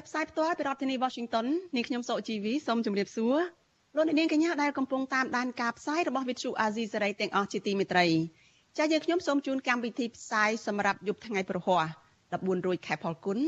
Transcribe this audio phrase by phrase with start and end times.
[0.00, 1.46] ចាប់ផ្សាយផ្ទាល់ពីរដ្ឋធានី Washington
[1.76, 3.36] នាងខ្ញុំសុជីវីសូមជម្រាបសួរ
[3.96, 8.06] លោកអ្នកនាងកញ្ញាដែលកំពុងតាមដានការផ្សាយរបស់ Vithu Azizi សេរីទាំងអស់ជាទីមេត្រី
[8.76, 11.82] ចា៎យើងខ្ញុំសូមជូនកម្មវិធីផ្សាយសម្រាប់យប់ថ្ងៃប្រហ័ស
[12.26, 13.38] 14រោចខែផលគុណ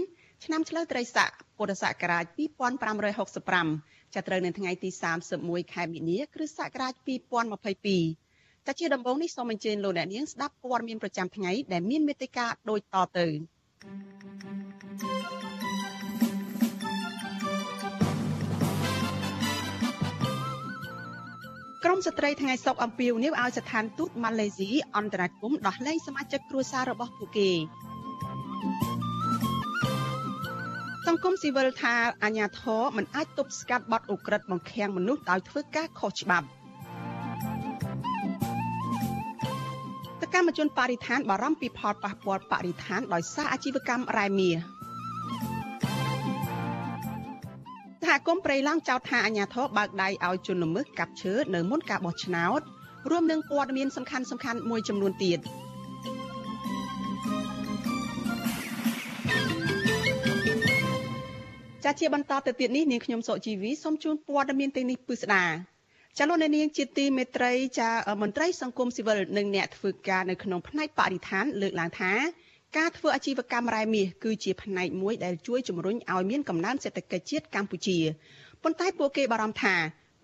[0.44, 2.24] ឆ្នាំឆ្លូវត្រីស័កពុរសករាជ
[3.20, 4.88] 2565ចាប់ត្រូវនៅថ្ងៃទី
[5.32, 6.92] 31ខែមិនិនាគ្រិស្តសករាជ
[7.80, 13.26] 2022តែជាដំបូងនេះសូមអញ្ជើញលោកអ្នកនាងស្ដាប់ព័ត៌មានប្រចាំថ្ងៃដែលមានមេត្តាដូចតទៅ
[21.84, 27.50] ក្រមស្ត្រីថ្ងៃសុកអំពីវនីវឲ្យស្ថានទូតម៉ាឡេស៊ីអន្តរាគមដោះលែងសមាជិកគ្រួសាររបស់ពួកគេ
[31.06, 31.94] សង្គមស៊ីវិលថា
[32.24, 36.46] អាញាធរមិនអាចទប់ស្កាត់បទឧក្រិដ្ឋបង្ខាំងមនុស្សដោយធ្វើការខុសច្បាប់
[40.20, 44.81] តកម្មជនបរិស្ថានបារម្ភពីផលប៉ះពាល់បរិស្ថានដោយសារអាជីវកម្មរ៉ែមាស
[48.12, 52.60] សហគមន៍ព្រៃឡង់ចោទថាអាញាធរបើកដៃឲ្យជនល្មើសកាប់ឈើនៅមុនការបោះឆ្នោត
[53.10, 55.40] រួមនឹងព័ត៌មានសំខាន់សំខាន់មួយចំនួនទៀត។
[61.84, 65.44] ចាជាបន្តទៅទៀតនេះនាងខ្ញុំសុជីវីសូមជូនព័ត៌មានទាំងនេះពិស្ដា
[66.18, 67.90] ចាលោកនាងជាទីមេត្រីចា
[68.22, 72.12] មន្ត្រីសង្គមស៊ីវិលនិងអ្នកធ្វើការនៅក្នុងផ្នែកបរិស្ថានលើកឡើងថា
[72.78, 77.98] ការធ្វើអាជីវកម្មរ៉ែមាសគឺជាផ្នែកមួយដែលជួយជំរុញឲ្យមានកំណើនសេដ្ឋកិច្ចជាតិកម្ពុជា
[78.62, 79.74] ប៉ុន្តែពួកគេបារម្ភថា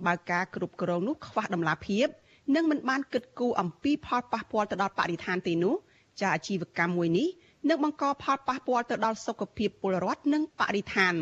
[0.06, 2.06] បើការគ្រប់គ្រងនោះខ្វះដំណាភាព
[2.54, 5.74] និងមិនបានគិតគូរអំពីផលប៉ះពាល់ទៅដល់បរិស្ថានទេនោះ
[6.20, 7.28] ចាអាជីវកម្មមួយនេះ
[7.68, 11.14] នឹងបង្កផលប៉ះពាល់ទៅដល់សុខភាពពលរដ្ឋនិងបរិស្ថាន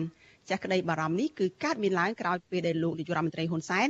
[0.48, 3.88] ចាស់ក្តីបារម្ភនេះគឺកើតមានឡើងក្រោយពេលដែលលោកនាយករដ្ឋមន្ត្រីហ៊ុនសែន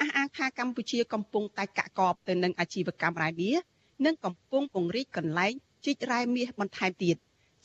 [0.00, 3.60] អះអាងថាកម្ពុជាកំពុងតែកាក់កបទៅនឹងអាជីវកម្មរ៉ែមាស
[4.04, 7.16] និងកំពុងពង្រីកកន្លែង ជីករ៉ែមាសបន្ថែមទៀត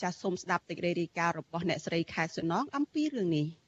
[0.02, 3.46] ចាសសូមស្ដាប់សេចក្តីរាយការណ៍របស់អ្នកស្រីខែសុណងអំពីរឿងនេះ។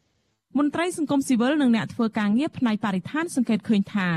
[0.60, 4.14] មន្ត្រីសង្គមស៊ីវិលនិងអ្នកធ្វើការងារផ្នែកបរិស្ថានសង្កេតឃើញថារ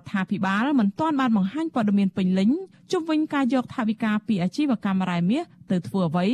[0.00, 2.50] ដ្ឋាភិបាលមិនទាន់បានបង្ហាញព័ត៌មានពេញលេញ
[2.92, 6.26] ជុំវិញការយកថវិកាពីអាជីវកម្មរ៉ែមាសទៅធ្វើអ្វី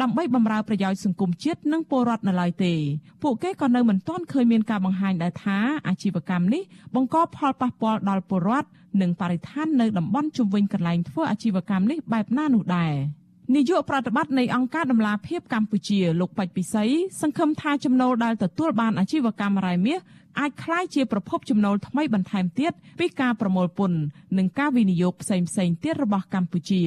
[0.00, 2.74] ដើម្បីបម្រើប្រយោជន៍សង្គមជាតិនិងពលរដ្ឋនៅឡើយទេ
[3.22, 6.62] ពួកគេក៏នៅមិនទាន់ឃើញមានការបង្ហាញដែរថាអាជីវកម្មនេះ
[6.94, 8.68] បង្កផលប៉ះពាល់ដល់ពលរដ្ឋ
[9.00, 12.94] និងបរិស្ថាននៅតំបន់ជុំវិញកន្លែងធ្វើអាជីវកម្មនេះបែបណានោះដែរ។
[13.52, 16.84] នាយកប្រតិបត្តិនៃអង្គការដំឡាភិបកម្ពុជាលោកបាច់ពិសី
[17.20, 19.98] សង្ឃឹមថាចំណូលដែលទទួលបានអាជីវកម្មរ៉ែមាស
[20.40, 23.98] អាចក្លាយជាប្រភពចំណូលថ្មីបន្ថែមទៀតពីការប្រមូលពន្ធ
[24.38, 26.82] និងការវិនិយោគផ្សេងផ្សេងទៀតរបស់កម្ពុជា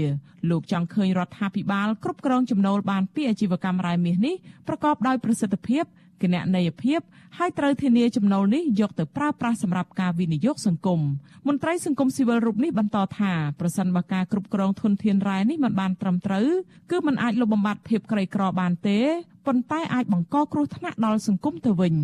[0.50, 4.36] លោកចង់ឃើញរដ្ឋាភិបាលគ្រប់គ្រងចំណូលបានពីអាជីវកម្មរ៉ែមាសនេះ
[4.68, 5.86] ប្រកបដោយប្រសិទ្ធភាព
[6.24, 7.00] គណនេយ្យភាព
[7.38, 11.02] ហើយត្រូវធានាចំណូលនេះយកទៅប្រើប្រាស់សម្រាប់ការវិនិយោគសង្គម
[11.48, 16.48] មន្ត្រីសង្គមស៊ីវិលរូបនេះបន្តថាប្រសិនបើការគ្រប់គ្រងធនធានរ៉ែនេះមិនបានត្រឹមត្រូវ
[16.92, 19.00] គឺมันអាចលុបបំបាត់ភាពក្រីក្របានទេ
[19.46, 21.96] ប៉ុន្តែអាចបង្កគ្រោះថ្នាក់ដល់សង្គមទៅវិញ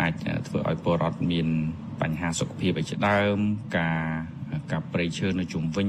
[0.00, 0.12] អាច
[0.46, 1.48] ធ្វើឲ្យពលរដ្ឋមាន
[2.00, 3.38] បញ្ហាសុខភាពឯជាដើម
[3.78, 4.00] ការ
[4.72, 5.88] កាប់ព្រៃឈើនៅជុំវិញ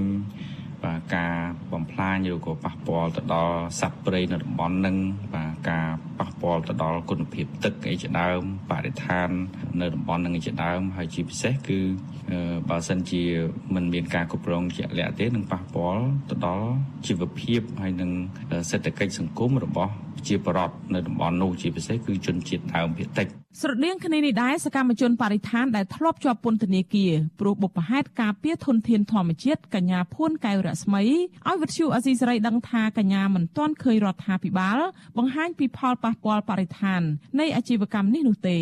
[0.84, 1.36] បាទការ
[1.74, 4.98] បំផ្លាញឬក៏ប៉ះពាល់ទៅដល់សត្វព្រៃនៅតំបន់នឹង
[5.34, 5.88] បាទការ
[6.20, 8.42] ប៉ះពាល់ទៅដល់គុណភាពទឹកអីជាដើម
[8.72, 9.30] បរិស្ថាន
[9.82, 11.80] នៅតំបន់នឹងជាដើម ហើយជាពិសេសគឺ
[12.70, 13.24] បើសិនជា
[13.76, 16.70] មិនមានការគ្រប់គ្រងជាក់លាក់ទេនឹងប៉ះពាល់ទៅដល់
[17.08, 18.12] ជីវភាពហើយនឹង
[18.70, 19.94] សេដ្ឋកិច្ចសង្គមរបស់
[20.28, 34.80] ជាបរដ្ឋនៅតំបន់នោះជាពិសេសគឺជនជាតិដើមភាគតិច ស្រដៀងគ្នានេះដែរសកម្មជនបរិស្ថានដែលធ្លាប់ជាប់ពន្ធនាគារព្រោះបុព្វហេតុការពារធនធានធម្មជាតិកញ្ញាភួនកែវរស្មីឲ្យវិទ្យុអសីសេរីដឹងថាកញ្ញាមិនទាន់ឃើញរដ្ឋាភិបាល
[35.18, 37.02] បង្ហាញពីផលប៉ះពាល់បរិស្ថាន
[37.40, 38.60] នៃអាជីវកម្មនេះនោះទេ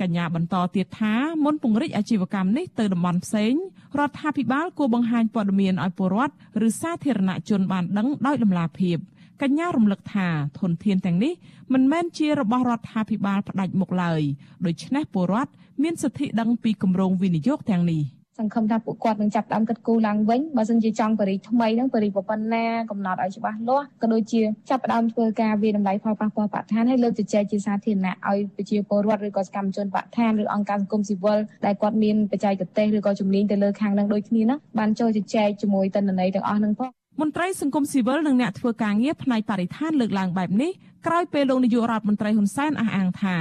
[0.00, 1.14] កញ្ញាបន្តទៀតថា
[1.44, 3.54] មុនពង្រីកអាជីវកម្មនេះទៅតំបន់ផ្សេង
[3.98, 6.34] រដ្ឋាភិបាលគួរបង្ហាញព័ត៌មានឲ្យពលរដ្ឋ
[6.68, 8.98] ឬសាធារណជនបានដឹងដោយតម្លាភាព។
[9.42, 11.32] កញ្ញារំលឹកថាធនធានទាំងនេះ
[11.72, 14.22] មិនមែនជារបស់រដ្ឋាភិបាលផ្ដាច់មុខឡើយ
[14.66, 15.50] ដូច្នេះពលរដ្ឋ
[15.82, 18.02] មានសិទ្ធិដឹងពីគម្រោងវិនិយោគទាំងនេះ
[18.38, 40.70] សង្ឃឹមថាពួកគាត់នឹងចាប់ផ្ដើមគិតគូរឡើងវិញបើសិនជាចង់បរិយថ្មីហ្នឹងបរិយប៉ុណ្ណាកំណត់ឲ្យច្បាស់លាស់ក៏ដូចជាចាប់ផ្ដើមធ្វើការវិតម្លៃផលប៉ះពាល់បរិស្ថានហើយលើកទៅចែកជាសាធារណៈឲ្យប្រជាពលរដ្ឋឬក៏សកម្មជនបរិស្ថានឬអង្គការសង្គមស៊ីវិលដែលគាត់មានបច្ចេកទេសឬក៏ជំនាញទៅលើខាងហ្នឹងដូចគ្នាហ្នឹងបានចូលជជែកជាមួយតន្ត្រីទាំងអស់ហ្នឹងផង មន្ត្រីសង្គមស៊ីវិលនិងអ្នកធ្វើការងារផ្នែកបរិស្ថានលើកឡើងបែបនេះ
[41.06, 43.36] ក្រោយពេលលោកនាយករដ្ឋមន្ត្រីហ៊ុនសែនអះអាងថា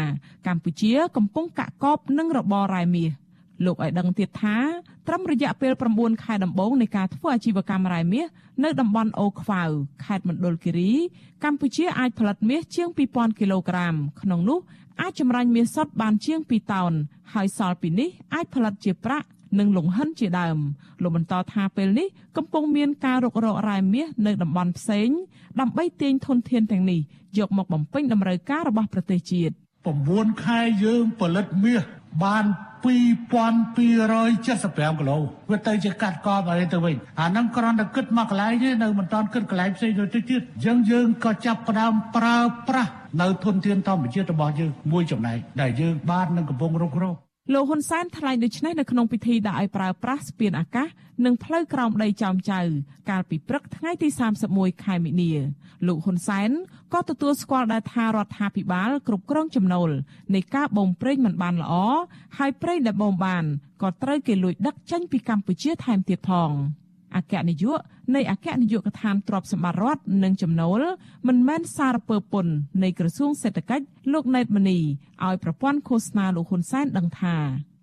[0.48, 3.12] កម្ពុជាកំពុងកាក់កបនឹងរបររ៉ែមាស
[3.66, 4.58] លោកឲ្យដឹងទៀតថា
[5.08, 8.26] ត្រឹមរយៈពេល9ខែដំបូងនៃការធ្វើអាជីវកម្មរ៉ែមាស
[8.64, 9.64] នៅតំបន់អូខ្វៅ
[10.06, 10.92] ខេត្តមណ្ឌលគិរី
[11.44, 14.60] កម្ពុជាអាចផលិតមាសជាង2000គីឡូក្រាមក្នុងនោះ
[15.02, 16.92] អាចចម្រាញ់មាសសុទ្ធបានជាង2តោន
[17.34, 19.28] ហើយសល់ពីនេះអាចផលិតជាប្រាក់
[19.60, 20.58] និងលង្ហិនជាដើម
[21.02, 22.08] លោកបន្តថាពេលនេះ
[22.38, 25.10] កំពុងមានការរុករករ៉ែមាសនៅតំបន់ផ្សេង
[25.60, 27.00] ដើម្បីទាញធនធានទាំងនេះ
[27.38, 29.54] យកមកបំពេញតម្រូវការរបស់ប្រទេសជាតិ
[29.98, 31.82] 9ខែយើងផលិតមាស
[32.24, 32.46] បាន
[32.82, 35.18] 2275គីឡូ
[35.50, 42.38] វាទៅជាកាត់កបអីទៅវិញអាហ្នឹងគ្រាន់តែគិតមកកន្លែងទេនៅមិនតាន់គិតកន្លែងផ្សេងទៅទៀតអញ្ចឹងយើងក៏ចាប់ផ្ដើមប្រើ
[42.70, 47.16] ប្រាស់នៅធនធានធម្មជាតិរបស់យើងមួយចំណែកដែលយើងបាននឹងកំពុងរុករក
[47.54, 50.88] លោកហ៊ុនសែនថ្លែងដូចនេះនៅក្នុងពិធីដាក់ឲ្យប្រើប្រាស់ស្ពានអាកាស
[51.26, 52.60] និងផ្លូវក្រោមដីចោមចៅ
[53.10, 54.08] កាលពីព្រឹកថ្ងៃទី
[54.48, 55.32] 31ខែមិនិនា
[55.88, 56.50] លោកហ៊ុនសែន
[56.94, 59.90] ក៏ទទួលស្គាល់ដែរថារដ្ឋាភិបាលគ្រប់គ្រងចំណូល
[60.36, 61.74] នៃការបូមប្រេងមិនបានល្អ
[62.38, 63.44] ហើយប្រេងដែលបូមបាន
[63.82, 66.52] ក៏ត្រូវគេលួចដឹកចេញពីកម្ពុជាថែមទៀតផង។
[67.16, 67.80] អគ្គនាយក
[68.16, 70.82] នៃអគ្គនាយកដ្ឋានទ្រព្យសម្បត្តិរដ្ឋនិងចំណូល
[71.28, 72.54] មិនមែនសារពើពន្ធ
[72.84, 74.80] នៃក្រសួងសេដ្ឋកិច្ចលោកណេតមនី
[75.26, 77.36] ឲ្យប្រព័ន្ធឃោសនាលោកហ៊ុនសែនដឹងថា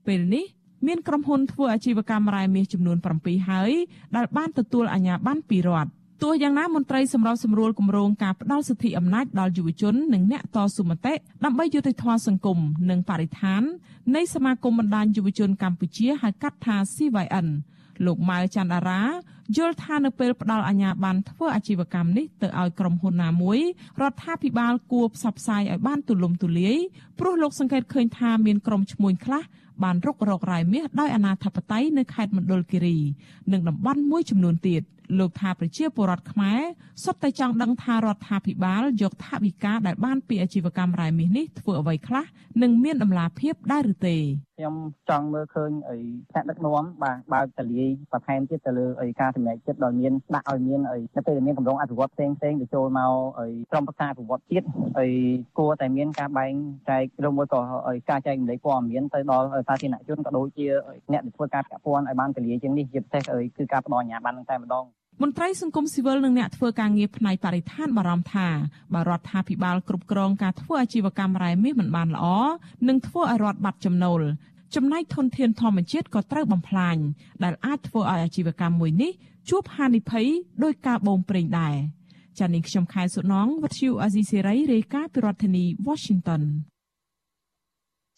[0.07, 0.45] ពេលនេះ
[0.87, 3.73] មានក្រុមហ៊ុនធ្វើអាជីវកម្មរ៉ែមាសចំនួន7ហើយ
[4.17, 5.91] ដែលបានទទួលអាជ្ញាប័ណ្ណពីរដ្ឋ
[6.23, 11.15] ទោះយ៉ាងណាមន្ត្រីសម្របសម្រួលគម្រោងការផ្ដាល់សិទ្ធិអំណាចដល់យុវជននិងអ្នកតស៊ូមតិ
[11.45, 12.59] ដើម្បីយុត្តិធម៌សង្គម
[12.91, 13.63] និងបរិស្ថាន
[14.17, 17.49] នៃសមាគមបណ្ដាញយុវជនកម្ពុជាហៅកាត់ថា CYN
[18.07, 19.03] លោកម៉ៅច័ន្ទអារា
[19.57, 23.59] យល់ថានៅពេលផ្ដាល់អាជ្ញាប័ណ្ណធ្វើអាជីវកម្មនេះទៅឲ្យក្រុមហ៊ុនណាមួយ
[24.03, 26.77] រដ្ឋាភិបាលគួរផ្សព្វផ្សាយឲ្យបានទូលំទូលាយ
[27.19, 29.43] ព្រោះលោកសង្កេតឃើញថាមានក្រុមឈ្មួញខ្លះ
[29.83, 32.99] បានរុករករ៉ែមាសដោយអាណាធិបតេយ្យនៅខេត្តមណ្ឌលគិរី
[33.53, 34.83] និងតំបន់មួយចំនួនទៀត
[35.19, 36.61] លោកថាប្រជាពលរដ្ឋខ្មែរ
[37.05, 42.25] សុទ្ធតែចង់ដឹងថារដ្ឋាភិបាលយកថវិកាដែលបានពីអាជីវកម្មរ៉ែមាសនេះធ្វើអ្វីខ្លះ
[42.63, 44.17] និងមានដំណាភាពដែរឬទេ
[44.59, 44.77] ខ្ញុំ
[45.09, 45.97] ចង់មើលឃើញអី
[46.31, 54.67] ថ្នាក់ដឹកនាំបាទបើកតលាយបន្ថែមទៀតទៅលើអីការចំណែកចិត្តដល់មានដាក់ឲ្យមានអីនៅពេលមានកម្រងអភិវឌ្ឍផ្សេងផ្សេងទៅចូលមកអីក្រុមប្រឹក្សាអភិវឌ្ឍជាតិ
[54.99, 55.09] អី
[55.59, 56.53] គួរតែមានការបែង
[56.89, 60.67] ចែកឬមួយក៏អីការចែកម្លែកព័ត៌មានទៅដល់សាធារណជនក៏ដូចជា
[61.13, 64.85] អ្នកដែលធ្វើការពាក់ព័ន្ធឲ្យបានតលាយជាងនេះជាពិសេសអីគឺការផ្ដល់អាជ្ញាប័ណ្ណតែម្ដង
[65.23, 68.49] មន្ត្រីសង្គមស៊ីវិលនិងអ្នកធ្វើការងារផ្នែកបរិស្ថានបារម្ភថា
[68.95, 72.27] បើរដ្ឋាភិបាលគ្រប់គ្រងការធ្វើអាជីវកម្មរ៉ែមាសមិនបានល្អ
[72.89, 74.21] នឹងធ្វើឲ្យរដ្ឋបាត់ចំណូល
[74.75, 76.97] ចំណែកធនធានធម្មជាតិក៏ត្រូវបំផ្លាញ
[77.45, 79.13] ដែលអាចធ្វើឲ្យអាជីវកម្មមួយនេះ
[79.51, 80.27] ជួបហានិភ័យ
[80.65, 81.75] ដោយការបូមប្រេងដែរ
[82.39, 86.43] ចា៎នាងខ្ញុំខែសុណងវັດឈូអាស៊ីសេរីរាយការណ៍ពីរដ្ឋធានី Washington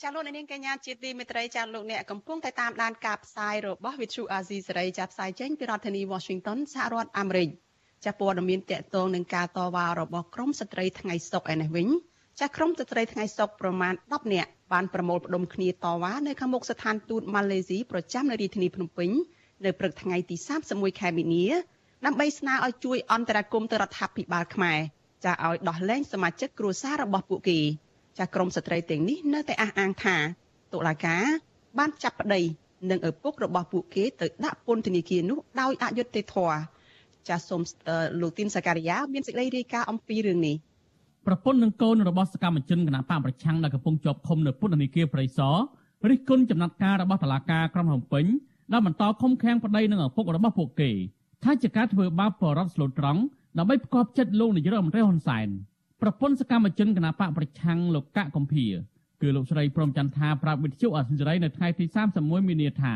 [0.03, 7.49] ចាលោកនាងកញ្ញាជាទីមេត្រីចាលោកអ្នកកំពុងតែតាមដានការផ្សាយរបស់ Vithu Azizi សេរីចាផ្សាយចេញពីរដ្ឋធានី Washington សហរដ្ឋអាមេរិក
[8.05, 11.89] ចាព័ត៌មានតកតងនឹងការតវ៉ារបស់ក្រមស្ត្រីថ្ងៃសុកឯនេះវិញ
[12.41, 19.11] ចាក្រមស្ត្រីថ្ងៃសុកប្រមាណ10នាក់ បានប្រមូលផ្ដុំគ្នាតវ៉ានៅខាងមុខស្ថានទូតម៉ាឡេស៊ីប្រចាំនៅរាជធានីភ្នំពេញ
[19.65, 20.37] នៅព្រឹកថ្ងៃទី
[20.69, 21.47] 31ខែមីនា
[22.07, 24.79] ដើម្បីស្នើឲ្យជួយអន្តរាគមន៍ទៅរដ្ឋាភិបាលខ្មែរ
[25.25, 27.59] ចាឲ្យដោះលែងសមាជិកគ្រួសាររបស់ពួកគេ
[28.19, 30.17] ចាស់ក្រមស្ត្រីទាំងនេះនៅតែអះអាងថា
[30.73, 31.25] តុលាការ
[31.79, 32.41] បានចាប់ប្តី
[32.91, 36.59] និងឪពុករបស់ពួកគេទៅដាក់ពន្ធនាគារនោះដោយអយុត្តិធម៌
[37.29, 37.63] ចាសសូម
[38.21, 40.57] លោកទីនសាការីយ៉ាមានសេចក្តីរាយការណ៍អំពីរឿងនេះ
[41.27, 45.57] ប្រពន្ធនិងកូនរបស់សកម្មជនគណបកប្រឆាំងដែលកំពុងជាប់ឃុំនៅពន្ធនាគារព្រៃសរ
[46.11, 48.25] រិះគន់ចំណាត់ការរបស់តុលាការក្រុងភ្នំពេញ
[48.73, 50.91] ដែលបន្តឃុំឃាំងប្តីនិងឪពុករបស់ពួកគេ
[51.45, 53.21] ថាជាការធ្វើបាបបរិបទស្លូតត្រង់
[53.59, 55.49] ដើម្បីផ្គប់ចិត្តលោកនាយរដ្ឋមន្ត្រីហ៊ុនសែន
[56.03, 58.67] ប្រពន្ធសកម្មជនគណបកប្រឆាំងលោកកកកំភៀ
[59.23, 61.85] គឺលោកស្រីព្រមចន្ទថាប្រាប់វិទ្យុអសិរ័យនៅថ្ងៃទី
[62.17, 62.95] 31មីនាថា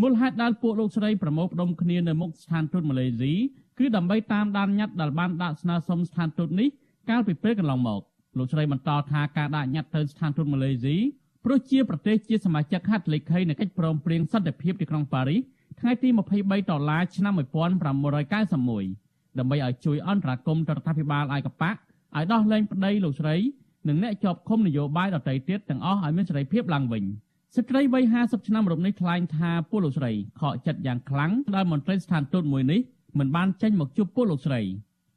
[0.00, 3.32] មូលហេតុដែលពួកលោកស្រីប្រមូលផ្ដុំគ្នានៅមុខស្ថានទូតម៉ាឡេស៊ី
[3.78, 6.68] គឺដើម្បីតាមដានញត្តិដែលបានដាក់ស្នើសុំស្ថានទូតនេះ
[7.08, 8.00] កាលពីពេលកន្លងមក
[8.38, 10.96] លោកស្រីបន្តថាការដាក់ញត្តិទៅស្ថានទូតម៉ាឡេស៊ី
[11.44, 15.40] ព្រោះជាប្រទេសជាសមាជិកហត្ថលេខីនៃកិច្ចព្រមព្រៀងសន្តិភាពទីក្រុងប៉ារីស
[15.80, 16.08] ថ្ងៃទី
[16.38, 17.40] 23ដុល្លារឆ្នាំ1991
[19.38, 21.74] ដើម្បីឲ្យជួយអន្តរាគមន៍ទៅរដ្ឋាភិបាលឯកបក
[22.16, 23.36] ឲ្យដោះលែងប្តីលោកស្រី
[23.88, 27.04] និងអ្នកជាប់ឃុំនយោបាយដទៃទៀតទាំងអស់ឲ្យមានសេរីភាពឡើងវិញ
[27.56, 32.80] ស្ត្រីវ័យ50ឆ្នាំរូបនេះថ្លែងថាពួកលោកស្រីខកចិត្តយ៉ាងខ្លាំងដែលមន្ត្រីស្ថានទូតមួយនេះ
[33.18, 34.60] មិនបានចេញមកជួបពួកលោកស្រី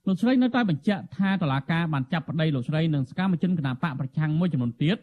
[0.10, 4.98] លោកស្រីនៅតែបញ្ជាក់ថាតឡាការបានចាប់ប្តីលោកស្រីនិងសកម្មជនគណបកប្រឆាំងមួយចំនួនទៀត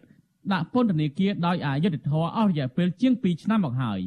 [0.53, 4.01] ដាក់ពន្ធនាគារដោយអយុត្តិធម៌អស់រយៈពេលជាង2ឆ្នាំមកហើយ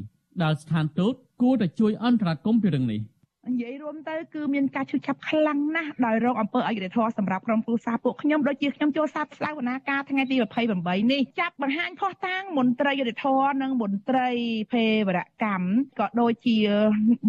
[0.44, 3.00] ដែលស្ថានទូតគួរតែជួយអន្តរាគមន៍ពីរឿងនេះ
[3.48, 10.36] និយាយរួមទៅគឺមានការឈឺចាប់ខ្លាំងណាស់ដោយរោគអំពើអយុត្តិធម៌សម្រាប់ក្រុមគ្រួសារពួកខ្ញុំដូចជាខ្ញុំចូលសាទស្លាវនាការថ្ងៃទី
[10.76, 14.30] 28នេះចាប់បង្ហាញផុសតាងមន្ត្រីយុត្តិធម៌និងមន្ត្រី
[14.72, 15.10] ភេរវ
[15.44, 15.66] កម្ម
[16.00, 16.58] ក៏ដូចជា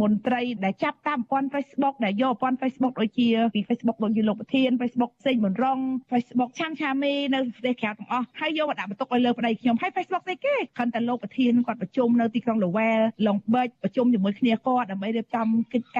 [0.01, 5.79] មន្ត្រីដែលចាប់តាមប្រព័ន្ធ Facebook ដែលយកប្រព័ន្ធ Facebook ដូចជាពី Facebook ដូចជាលោកប្រធាន Facebook សេងមុនរង
[6.11, 16.00] Facebook ឆាំឆាមេនៅប្រទេសក្រៅទាំងអស់ហើយយកមកដាក់បន្ទុកឲ្យលើប្តីខ្ញុំហើយ Facebook ស្អីគេគ្រាន់តែលោកប្រធានគាត់ប្រជុំនៅទីក្រុង Lowell ឡុងបិចប្រជុំជាមួយគ្នាគាត់ដើម្បីរៀបចំកិច្ចក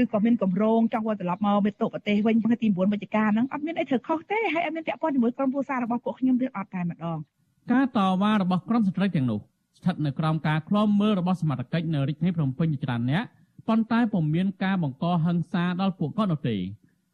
[0.00, 7.18] ឬក៏មានកម្រងចង់វិលត្រឡប់មកមេតុប្រទេសវិញថ្ងៃទី9វិច្ឆិកាហ្នឹងអត់មានអីត្រូវខុសទេហើយអត់មានពាក់ព័ន្ធជាមួយក្រុមគ្រួសាររបស់ពួកខ្ញុំទេអត់តែម្ដង
[7.72, 9.40] ការតវ៉ារបស់ក្រុមស្ត្រីទាំងនោះ
[9.78, 13.24] ស្ថិតនៅក្រោមការឃ្លាំមើលរបស់សមត្ថកិច្ចនៅរាជធានីភ្នំពេញជាច្រើនអ្នក
[13.68, 16.56] ប៉ុន្តែពុំមានការបង្កហិង្សាដល់ពួកគាត់នោះទេ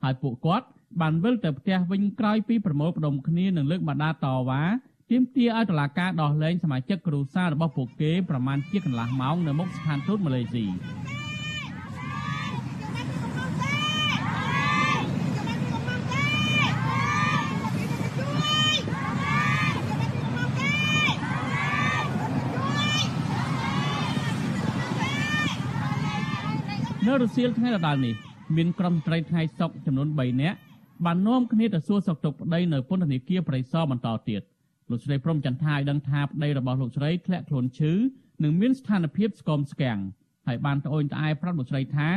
[0.03, 0.67] ហើយពួកគាត់
[1.01, 4.63] បានវិលទៅផ្ទះវិញក្រោយពីប្រមូលផ្ដុំគ្នានឹងលើកបដាតវ៉ា
[5.11, 10.65] ទាមទារឲ្យតុលាការដោះលែងសមាជិកគ្រួសាររបស់ពួកគេប្រមាណជាកន្លះម៉ោងនៅមុខស្ថានទូតម៉ាឡេស៊ី
[27.11, 28.15] នៅរសៀលថ្ងៃដដែលនេះ
[28.57, 30.59] មានក្រុមស្ត្រីថ្ងៃសុកចំនួន3នាក់
[31.05, 34.43] បាននាំគ្នាទៅសួរសុខទុក្ខប្តីនៅពន្ធនាគារប្រៃសណបន្តទៀត
[34.91, 37.93] លោកស្រីព្រំចន្ទថាឲ្យដឹងថាប្តីរបស់លោកស្រីធ្លាក់ខ្លួនឈឺ
[38.43, 39.99] និងមានស្ថានភាពស្គមស្គាំង
[40.47, 42.09] ហើយបានត្អូញត្អែប្រាប់លោកស្រីថា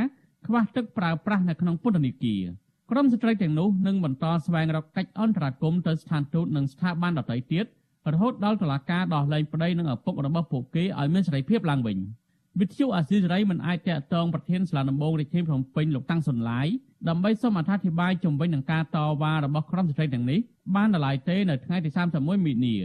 [0.47, 2.43] ខ្វះទឹកប្រើប្រាស់នៅក្នុងពន្ធនាគារ
[2.91, 7.65] ក្រុមស្ត្រីទាំងនោះនឹងបន្តស្វែងរកកិច្ចអន្តរាគមន៍ទៅស្ថានទូតនិងស្ថាប័នដទៃទៀត
[8.13, 11.99] រហូតដល់តុលាការដោះលែងប្តីនិងឪពុករបស់ពួកគេឲ្យមានសេរីភាពឡើងវិញ។
[12.59, 16.67] វិទ្យុអាស៊ីសេរីមិនអាចតាក់ទងប្រធានសាលាដំបងរាជធានីភ្នំពេញលោកតាំងសុនឡាយ
[17.09, 20.39] ដើម្បីសូមអធិប្បាយជំវិញនឹងការតវ៉ារបស់ក្រុមស្ត្រីទាំងនេះ
[20.75, 22.75] បានដល់ឡាយទេនៅថ្ងៃទី31មីនា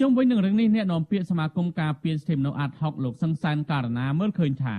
[0.00, 4.76] ជុំវិញនឹងរឿងនេះអ្នកនាំពាក្យសមាគមការពារសិទ្ធិមនុស្សអាត់ហុកលោកសង្សានករណាមើលឃើញថា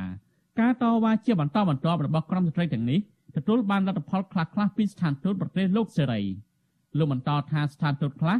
[0.60, 3.00] ការតវ៉ាជាបន្តបន្ទាប់របស់ក្រុមស្ត្រីទាំងនេះ
[3.36, 6.22] ទទួលបានលទ្ធផលខ្លះៗពីស្ថានទូតប្រទេសលោកសេរី
[6.98, 8.38] លោកបន្តថាស្ថានទូតខ្លះ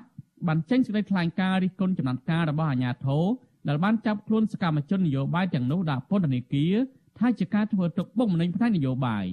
[0.48, 3.24] បានចេញសេចក្តីថ្លែងការណ៍រិះគន់ចំណាត់ការរបស់អាជ្ញាធរ
[3.68, 6.74] ដែលបានចាប់ខ្លួនសកម្មជននយោបាយទាំងនោះដាក់ពន្ធនាគារ
[7.20, 9.26] ថាជាការធ្វើទុកបុកម្នេញផ្នែកនយោបាយ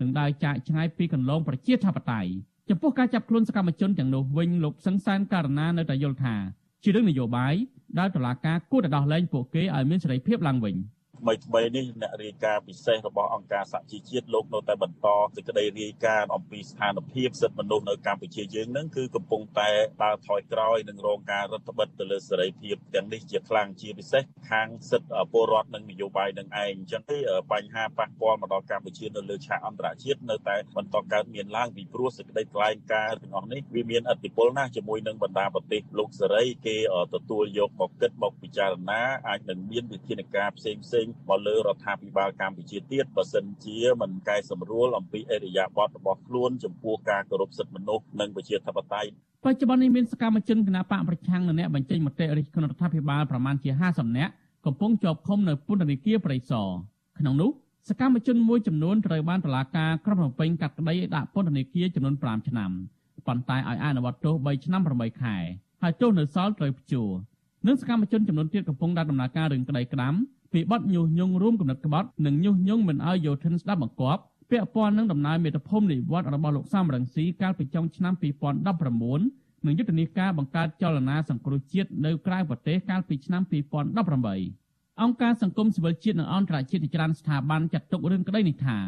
[0.00, 2.30] និងដើរចាកឆ្ងាយពីកន្លងប្រជាធិបតេយ្យ
[2.68, 6.34] ចំពោះការចាប់ខ្លួនសកម្មជនទាំងនោះវិញលោកសង្សានករណានៅតែយល់ថា
[6.82, 7.54] ជារឿងនយោបាយ
[7.98, 10.74] ដែលតុលាការគួរតែដោះលែងពួកគេឲ្យមានសេរីភាពឡើងវិញ។
[11.20, 19.70] ថ្មីថ្មីនេះអ្នករាយការណ៍ពិសេសរបស់អង្គការសហជីវជាតិលោកនៅតែបន្តសេចក្តីរាយការណ៍អំពីស្ថានភាពសិទ្ធិមនុស្សនៅកម្ពុជាយើងនឹងគឺកំពុងតែ
[20.02, 27.18] ដើរថយក្រោយនិងរងការរដ្ឋបិទទៅលើសេរីភាពទាំងនេះជាខ្លាំងជាពិសេសខាងសិទ្ធិពលរដ្ឋនិងនយោបាយនឹងឯងអញ្ចឹងទេ
[27.52, 36.76] បញ្ហាប៉ះពាល់មកដល់កម្ពុជានៅលើឆាកអន្តរជាតិនៅតែបន្តកើតមានឡើងពីព្រោះសេចក្តីថ្លែងការណ៍ទាំងអស់នេះវាមានឥទ្ធិពលណាស់ជាមួយនឹងបណ្ដាប្រទេសលោកសេរីគេ
[37.14, 49.10] ទទួលយកមកគិតមកពិចារណាអាចនឹងមានវិធានការផ្សេងផ្សេងមកលើរដ្ឋាភិបាលកម្ពុជាទៀតបើសិនជាមិនកែសម្រួលអំពីអរិយាប័ត្ររបស់ខ្លួនចំពោះការគោរពសិទ្ធិមនុស្សនិងប្រជាធិបតេយ្យ
[49.44, 54.32] បច្ចុប្បន្ននេះមានសកម្មជនគណបកប្រឆាំងនិងអ្នកបញ្ចេញមតិរិះគន់រដ្ឋាភិបាលប្រមាណជា50នាក់
[54.66, 56.68] កំពុងជាប់ឃុំនៅពន្ធនាគារព្រៃសរ
[57.18, 57.50] ក្នុងនោះ
[57.88, 62.70] សកម្មជនមួយចំនួនត្រូវបានតុលាការក្រុងភ្នំពេញកាត់ក្តីដាក់ពន្ធនាគារចំនួន5ឆ្នាំ
[63.26, 65.36] ប៉ុន្តែឲ្យអនុវត្តទោស3ឆ្នាំ8ខែ
[65.82, 67.10] ហើយទោសនៅសល់ត្រូវព្យួរ
[67.66, 70.14] និងសកម្មជនចំនួនទៀតកំពុងដាក់ដំណើរការរឿងក្តីក្តាម
[70.52, 78.14] ពីបទញុះញង់រួមគំនិតក្បត់និងញុះញង់មិនឲ្យយោធិនស្ដាប់បង្គាប់ពាក់ព័ន្ធនឹងដំណើរមេត្តាភូមិនិវត្តរបស់លោកសំរងស៊ីកាលពីចុងឆ្នាំ
[78.88, 83.42] 2019និងយុទ្ធនាការបង្កើតចលនាសង្គ្រោះជាតិនៅក្រៅប្រទេសកាលពីឆ្នាំ
[84.02, 88.78] 2018អង្គការសង្គមស៊ីវិលជាតិនិងអន្តរជាតិជាច្រើនស្ថាប័នចាត់ទុករឿងក្តីនេះថា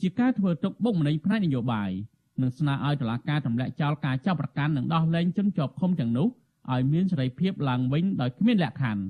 [0.00, 1.90] ជាការធ្វើទុកបុកម្នេញផ្នែកនយោបាយ
[2.42, 6.28] និងស្នើឲ្យតុលាការទម្លាក់ចោលការចាប់ប្រកាន់និងដោះលែងជនជាប់ឃុំទាំងនោះ
[6.72, 9.04] ឲ្យមានសេរីភាពឡើងវិញដោយគ្មានលក្ខខណ្ឌ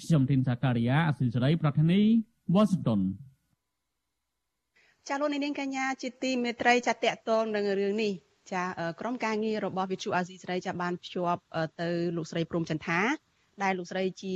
[0.00, 2.00] ខ្ញុំធីនសាការីយ៉ាអសិលសេរីប្រធានី
[2.54, 3.00] វ៉ាស៊ីនតោន
[5.08, 8.12] ចាលោកនាងកញ្ញាជាទីមេត្រីចាតកតងនឹងរឿងនេះ
[8.52, 8.62] ចា
[9.00, 11.42] ក្រុមការងាររបស់វិទ្យុអាស៊ីសេរីចាបានភ្ជាប់
[11.80, 13.00] ទៅលោកស្រីព្រំចន្ទថា
[13.62, 14.34] ដែលលោកស្រីជា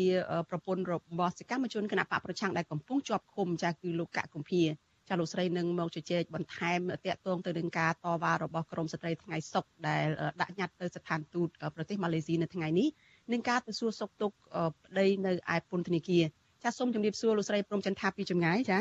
[0.50, 4.62] ប្រពន្ធរបស់សកម្មជនគណៈបកប្រឆាំងដែលកំពុងជាប់ឃុំចាគឺលោកកកកំភា
[5.08, 10.06] ចាលោកស្រីនឹងមកជជែកបន្ថែមតាក់ទងទៅនឹងការតវ៉ារបស់ក្រមស្ត្រីថ្ងៃសុកដែល
[10.40, 12.88] ដាក់ញត្តិទៅស្ថានទូតប្រទេសម៉ាឡេស៊ីនៅថ្ងៃនេះ
[13.32, 14.36] នឹងការទៅសួរសុខទុក្ខ
[14.84, 16.24] ប្តីនៅឯពន្ធនាគារ
[16.62, 18.80] ចាសសូមជម្រាបសួរលោកស្រីព្រំចន្ទថាពីចម្ងាយចា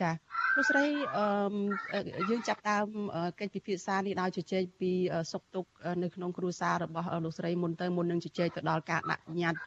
[0.00, 0.10] ចា
[0.56, 0.84] លោកស្រី
[1.16, 2.86] អឺយើងចាប់ដើម
[3.40, 4.92] កិច្ចពិភាក្សានេះដោយជជែកពី
[5.32, 5.70] សុខទុក្ខ
[6.02, 9.62] នៅក្នុងគ្រួសាររបស់លោកស្រីមុនទៅមុននឹងជជែកទៅដល់ការដាក់ញត្តិ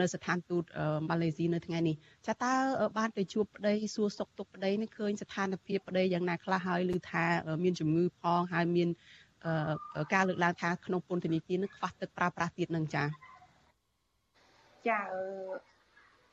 [0.00, 0.64] នៅស្ថានទូត
[1.08, 2.52] ម៉ាឡេស៊ីនៅថ្ងៃនេះចាតើ
[2.98, 7.24] បានទៅជួបប្តីសួរសុខទុក្ខប្តីនេះឃើញស្ថានភាពប្តីយ៉ាងណាខ្លះហើយឬថា
[7.64, 8.88] មានជំងឺផងហើយមាន
[10.14, 13.04] ការលើកឡើងថាក្នុងពន្ធនាគារនឹងខ្វះទឹកប្រើប្រាស់ទៀតនឹងចា
[14.88, 14.98] ចា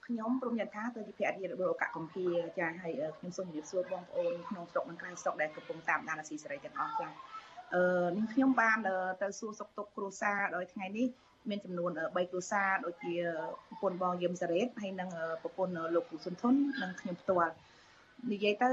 [0.08, 2.26] ខ្ញុំព្រមយ៉ាងថាទៅជាភរិយារបស់ឱកាសកំភា
[2.60, 7.08] ចាហើយខ្ញុំសូមជម្រាបសួរបងប្អូនក្នុងស្រុកនិងក្រៅស្រុកដែលកំពុងតាមដានអាស៊ីសេរីទាំងអស់ចា
[7.74, 8.78] អឺនាងខ្ញុំបាន
[9.22, 11.08] ទៅសួរសុខទុក្ខគ្រួសារដោយថ្ងៃនេះ
[11.50, 13.14] មានចំនួន3គ្រួសារដូចជា
[13.68, 15.10] ប្រពន្ធបងយឹមសារ៉េតហើយនិង
[15.42, 17.54] ប្រពន្ធលោកគ្រូសុនធុននិងខ្ញុំផ្ទាល់
[18.32, 18.70] និយាយទៅ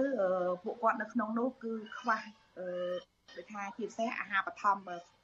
[0.64, 2.21] ពួកគាត់នៅក្នុងនោះគឺខ្វះ
[2.59, 2.67] អឺ
[3.37, 4.76] ដូចថាជាពិសេសអាហារបឋម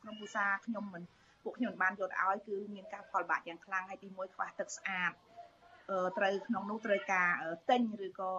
[0.02, 1.02] ក្នុងគ្រួសារខ្ញុំមិន
[1.42, 5.12] ពួកខ្ញុំបានយកឲ្យគឺមានការផលបាក់យ៉ាងខ្លាំងហើយទី1ខ្វះទឹកស្អាត
[6.18, 7.30] ត្រូវក្នុងនោះត្រូវការ
[7.70, 8.32] ទិញឬក៏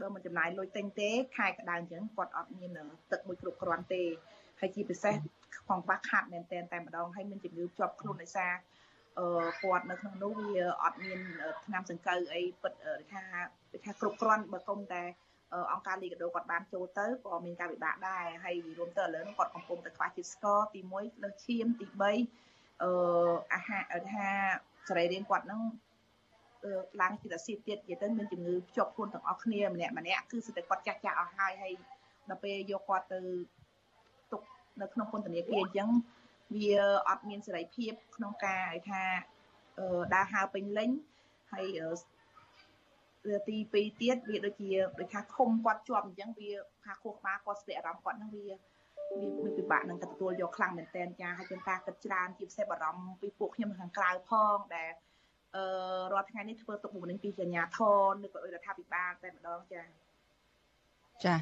[0.00, 2.70] បើមិនចំណាយលុយទិញទេខែក្តៅអញ្ចឹងគាត់អត់មាន
[3.12, 4.02] ទឹកមួយគ្រប់គ្រាន់ទេ
[4.60, 5.14] ហើយជាពិសេស
[5.56, 8.52] ខ្វងខ្វះខាតមែនតែតែម្ដងហើយមានជំងឺជាប់ខ្លួនដោយសារ
[9.18, 9.26] អឺ
[9.62, 11.18] គាត់នៅក្នុងនោះវាអត់មាន
[11.66, 12.72] ថ្នាំសង្កូវអីពិត
[13.12, 13.22] ថា
[13.84, 15.02] ថាគ្រប់គ្រាន់បើគុំតែ
[15.72, 22.90] អង្គការលីកាដូគាត់បានចូលទៅក៏មានការវិបាកដែរហើយរួមទៅឥឡូវគាត់កំពុងតែខ្វះជាតិស្ករទី1លើសឈាមទី3អឺ
[23.54, 24.26] អាហារថា
[24.88, 25.62] សរីរាង្គគាត់នឹង
[27.00, 31.72] ឡើងជាតិអាស៊ីតទៀតនិយាយទៅមានជំងឺភ្ជាប់ខ្លួនទាំងអស់គ្នាម្នាក់ម្នាក់គឺសិតតែគាត់ចាស់ចាស់អស់ហើយហើយ
[32.28, 33.59] ដល់ពេលយកគាត់ទៅទុក
[34.80, 35.88] នៅក្នុងពន្ធនាគារអញ្ចឹង
[36.56, 36.72] វា
[37.08, 39.02] អត់មានសេរីភាព ក្នុងការឲ្យថា
[40.14, 40.90] ដើរហើរពេញលេញ
[41.52, 41.66] ហើយ
[43.48, 46.50] ទី2ទៀតវាដូចជាដូចថាឃុំគាត់ជាប់អញ្ចឹងវា
[46.84, 54.90] ថាខួរក្បាលគាត់ស្ទាក់អារម្មណ៍គាត់ហ្នឹងវាវាមានពិបាកនឹងទទួលយកខ្លាំងមែនតែនចាហើយចំការគិតច្រើនជាពិសេសបារម្ភពីពួកខ្ញុំខាងក្រៅផងដែល
[55.56, 55.64] អឺ
[56.12, 59.82] រាល់ថ្ងៃនេះធ្វើទុកបុកម្នេញពីកញ្ញាធនឬក៏រដ្ឋាភិបាលតែម្ដងចា
[61.24, 61.34] ចា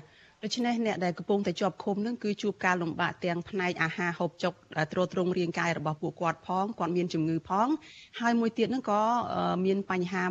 [0.45, 4.53] ដូច្នេះអ្នកដែលកំពុងតែជាប់ឃុំនឹងគឺជួបការលំបាកទាំងផ្នែកអាហារហូបចុក
[4.93, 7.69] ទ្រទ្រង់រាងកាយរបស់ពួកគាត់ផងគាត់មានជំងឺផង
[8.21, 9.03] ហើយមួយទៀតនឹងក៏
[9.65, 10.25] មានបញ្ហា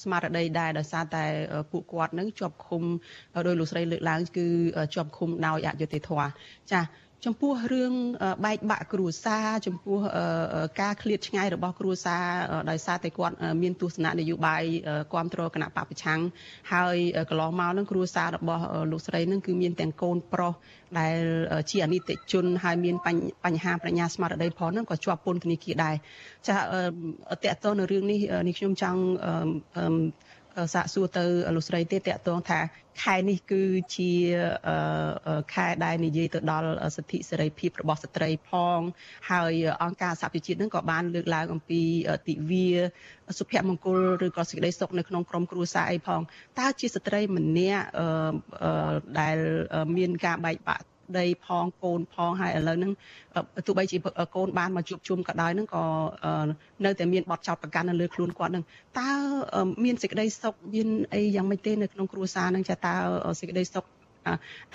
[0.00, 1.24] ស្មារតីដែរដោយសារតែ
[1.70, 2.82] ពួកគាត់នឹងជាប់ឃុំ
[3.34, 4.46] ដោយលោកស្រីលើកឡើង គឺ
[4.94, 6.28] ជាប់ឃុំដោយអយុត្តិធម៌
[6.72, 6.80] ចា
[7.24, 7.92] ចំពោះរឿង
[8.44, 9.98] បែកបាក់គ្រួសារចំពោះ
[10.80, 12.24] ការឃ្លាតឆ្ងាយរបស់គ្រួសារ
[12.70, 14.62] ដោយសារតែគាត់មានទស្សនៈនយោបាយ
[15.12, 16.20] គ្រប់គ្រងគណៈបពប្រឆាំង
[16.72, 16.96] ហើយ
[17.30, 20.52] កន្លងមកនឹងគ្រួសាររបស់លោកស្រីនឹងគឺមានទាំងកូនប្រុស
[20.98, 21.18] ដែល
[21.70, 22.94] ជាអនិច្ចជនហើយមាន
[23.44, 25.94] បញ្ហាប្រាជ្ញាស្មារតីផងនឹងក៏ជាប់ពន្ធនាគារដែរ
[26.46, 26.58] ចាត
[27.42, 29.00] កតទៅនៅរឿងនេះនេះខ្ញុំចង់
[30.74, 31.24] សាកសួរទៅ
[31.56, 32.60] លោកស្រីទេតកតងថា
[33.02, 33.62] ខែនេះគឺ
[33.96, 34.12] ជា
[35.54, 38.80] ខែដែលនិយាយទៅដល់សិទ្ធិសេរីភាពរបស់ស្ត្រីផង
[39.30, 39.52] ហើយ
[39.82, 41.82] អង្គការសហប្រជាជាតិនឹងក៏បានលើកឡើងអំពី
[42.28, 42.68] ទិវា
[43.38, 46.20] សុភមង្គលឬក៏សេចក្តីសុខនៅក្នុងក្រុមគ្រួសារអីផង
[46.58, 47.84] តើជាស្ត្រីម្នាក់
[49.20, 49.38] ដែល
[49.96, 50.84] មានការបែកបាក់
[51.18, 52.92] ដីផងកូនផងហើយឥឡូវហ្នឹង
[53.66, 53.96] ទោះបីជា
[54.36, 55.84] កូនបានមកជួបជុំក៏ដោយហ្នឹងក៏
[56.84, 58.64] នៅតែមានបទចោទប្រកាន់នៅលើខ្លួនគាត់ហ្នឹង
[58.98, 59.10] តើ
[59.84, 62.94] មានសេចក្តីសុខមានអីយ៉ាងម៉េចទេនៅក្នុងគ្រួសារហ្នឹងចាតើ
[63.40, 63.84] សេចក្តីសុខ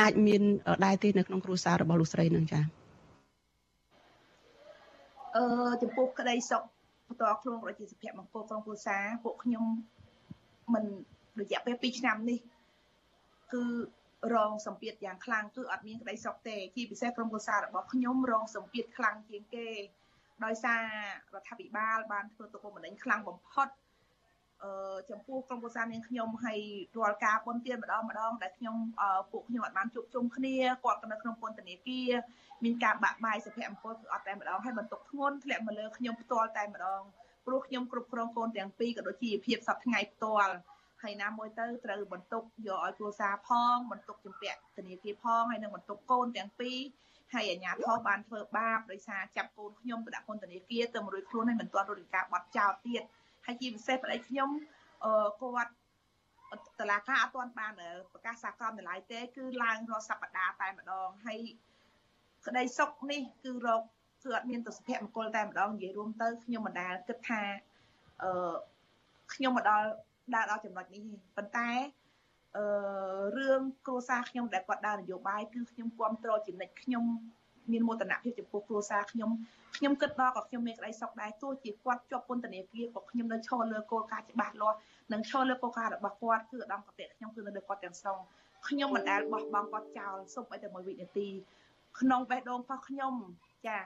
[0.01, 0.41] អាចមាន
[0.85, 2.59] ដែរទេនៅក្នុងគ្រួសាររបស់លោកស្រីហ្នឹងចា
[5.35, 5.45] អឺ
[5.81, 6.63] ចំពោះក្តីសុខ
[7.07, 9.65] បន្តខ្លួនប្រជាសុភមង្គលក្នុងគ្រួសារពួកខ្ញុំ
[10.73, 10.85] មិន
[11.41, 12.39] រយៈពេល2ឆ្នាំនេះ
[13.53, 13.63] គឺ
[14.33, 19.67] រងសម្ពាធយ៉ាងខ្លាំងគឺអត់មានក្តីសុខទេជាពិសេសក្រុមគ្រួសាររបស់ខ្ញុំរងសម្ពាធខ្លាំងជាងគេ
[20.45, 20.81] ដោយសារ
[21.33, 23.67] រដ្ឋាភិបាលបានធ្វើទុកបុកម្នេញខ្លាំងបំផុត
[24.63, 26.59] អឺចំពោះក្រុមគ្រួសារនាងខ្ញុំហើយ
[26.97, 28.75] រាល់ការបុណ្យទានម្ដងម្ដងដែលខ្ញុំ
[29.31, 32.11] ពួកខ្ញុំអត់បានជួបជុំគ្នាគាត់ក៏នៅក្នុងពន្ធនាគារ
[32.63, 37.01] មានការបាក់បាយសុភមង្គលគឺអត់តែម្ដងហើយបន្ទុកធ្ងន់ធ្លាក់មកលើខ្ញុំផ្ទាល់តែម្ដង
[37.45, 40.53] ព្រោះខ្ញុំគ្រប់គ្រងកូនទាំងពីរក៏ដូចជាភាពសប្តាហ៍ថ្ងៃផ្ទាល់
[41.01, 46.79] ហើយណាមួយទៅត្រូវបន្ទុកយកឲ្យគ្រួសារផង បន្ទុកជំពាក់ធនាគារផងហើយនឹងបន្ទុកកូនទាំងពីរ
[47.33, 53.01] ហើយអាជ្ញាធរបានធ្វើបាបដោយសារចាប់កូនខ្ញុំទៅដាក់ពន្ធនាគារទៅមួយរួយខ្លួនហើយមិនទាន់រត់ការបាត់ចោលទៀត
[53.45, 54.49] ហើយជាពិសេសប្តីខ្ញុំ
[55.05, 55.71] អឺគាត់
[56.79, 57.71] តឡាការអត់ទាន់បាន
[58.11, 61.39] ប្រកាសសាក្រមតម្លៃទេ គឺឡើងរាល់សប្តាហ៍តែម្ដងហើយ
[62.47, 63.81] ក្តីសុខនេះគឺរក
[64.23, 67.41] គឺអត់មានទស្សនៈមង្គលតែម្ដងនិយាយរួមទៅខ្ញុំមិនដែលគិតថា
[68.23, 68.53] អឺ
[69.33, 69.87] ខ្ញុំមកដល់
[70.35, 71.01] ដើរដល់ចំណុចនេះ
[71.37, 71.69] ប៉ុន្តែ
[72.57, 72.63] អឺ
[73.37, 77.05] រឿងគ្រួសារខ្ញុំដែលគាត់ដើរនយោបាយគឺខ្ញុំគ្រប់គ្រងចំណិចខ្ញុំ
[77.71, 79.29] មានមោទនភាពចំពោះគ្រួសារខ្ញុំ
[79.77, 84.77] ខ្ញុំគិតដល់ក៏ខ្ញុំមានក្តីសុខដែរទោះជាគាត់ជាប់ពន្ធនាគារក៏ខ្ញុំនៅឈរលើគោលការណ៍ច្បាស់លាស់
[85.13, 88.19] និងឈរលើគោលការណ៍របស់គាត់គឺឧត្តមកតេខ្ញុំគឺនៅលើគាត់ទាំងស្រុង
[88.67, 91.27] ខ្ញុំមិនដែលបោះបង់គាត់ចោលសុំឲ្យតែមួយវិនាទី
[91.99, 93.13] ក្នុងបេះដូងរបស់ខ្ញុំ
[93.67, 93.77] ចា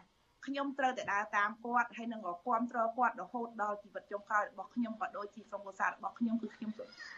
[0.47, 6.71] ខ្ញុំត្រូវតែដើរតាមគាត់ហើយនឹងក៏គ្រប់គ្រងគាត់រហូតដល់ជីវិតចុងក្រោយរបស់ខ្ញុំក៏ដូចជាក្រុមគ្រួសាររបស់ខ្ញុំគឺខ្ញុំ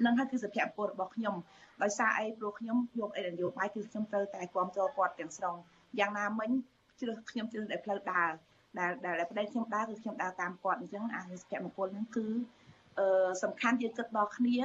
[0.06, 1.36] នឹងហើយគឺសុភមង្គលរបស់ខ្ញុំ
[1.84, 5.56] ដោយសារអីព្រោះខ្ញុំយកអីនយោបាយគឺខ្ញុំត្រូវតែគ្រប់គ្រងគាត់ទាំងស្រុង
[6.00, 6.50] យ៉ាងណាមិញ
[7.00, 8.32] ជ្រើសខ្ញុំជ្រើសតែផ្លូវដើរ
[8.80, 12.26] ដែលដែលប្តីខ្ញុំដើរគឺខ្ញុំដើរតាមគាត់អញ្ចឹងអាសុភមង្គលហ្នឹងគឺ
[13.00, 14.58] អឺសំខាន់យើងគិតដល់គ្នា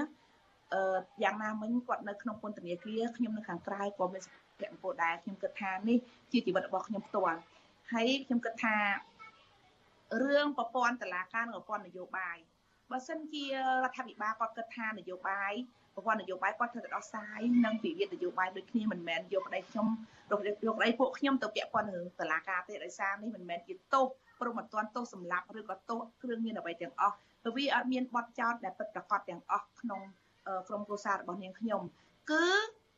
[0.74, 5.98] អឺយ៉ាងណាមិញគាត់នៅក្នុងពន្ធនាគារខ្ញុំនៅខាងក្រៅក៏មានសុភមង្គលដែរខ្ញុំគិតថានេះ
[6.32, 7.38] ជាជីវិតរបស់ខ្ញុំផ្ទាល់
[7.92, 8.76] ហើយខ្ញុំគិតថា
[10.22, 12.36] រឿងប្រព័ន្ធតឡាការនិងប្រព័ន្ធនយោបាយ
[12.90, 15.52] បើសិនជារដ្ឋាភិបាលគាត់គិតថានយោបាយ
[15.94, 19.86] ប្រព័ន្ធនយោបាយគាត់ធ្វើទៅដោះស្រាយនិងវិវាទនយោបាយដូចគ្នាមិនមែនយកប្តីខ្ញុំ
[20.30, 24.06] យកប្តីពួកខ្ញុំទៅពាក់ព័ន្ធរឿងតឡាការទេដោយសារនេះមិនមែនជាទោស
[24.40, 30.00] ព្រមមិនទាន់ទោសសម្លាប់ឬក៏ទោសគ្រឿងមានអ្វីទាំងអស់ព្រោះវាអត់មានបទចោទដែលពិតប្រាកដទាំងអស់ក្នុង
[30.68, 31.82] ក្រុមគ្រួសាររបស់នាងខ្ញុំ
[32.30, 32.44] គឺ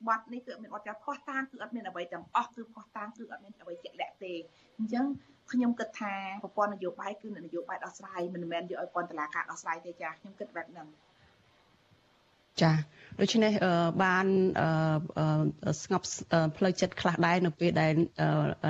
[0.09, 4.33] បទនេះគឺអត់មានបទចោទផោះតាងគឺអត់មានអ្វីទាំងអស់គឺផោះតាងគឺអត់មានអ្វីជាក់លាក់ទេ
[4.78, 5.04] អញ្ចឹង
[5.52, 10.88] ខ្ញុំគិតថាប្រព័ន្ធនយោបាយគឺនយោបាយដោះស្រាយមិនមែនយកឲ្យព័ន្ធតុលាការដោះស្រាយទេចាខ្ញុំគិតបែបហ្នឹង
[12.62, 12.72] ចា
[13.20, 13.52] ដូច្នេះ
[14.02, 14.26] បាន
[15.83, 16.07] ស្ងប់
[16.57, 17.92] ផ្លូវចិត្តខ្លះដែរនៅពេលដែល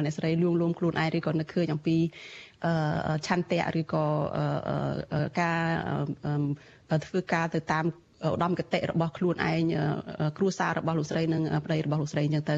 [0.05, 1.97] អ្នកស្រីលួងលោមខ្លួនឯងឬក៏នឹកឃើញអំពី
[3.27, 4.07] ឆន្ទៈឬក៏
[5.41, 5.61] ការ
[7.07, 7.85] ធ្វើការទៅតាម
[8.27, 9.63] ឧត្តមគតិរបស់ខ្លួនឯង
[10.37, 12.57] គ្រួសាររបស់លោកស្រីនិងប្តីរបស់លោកស្រីអញ្ចឹងទៅ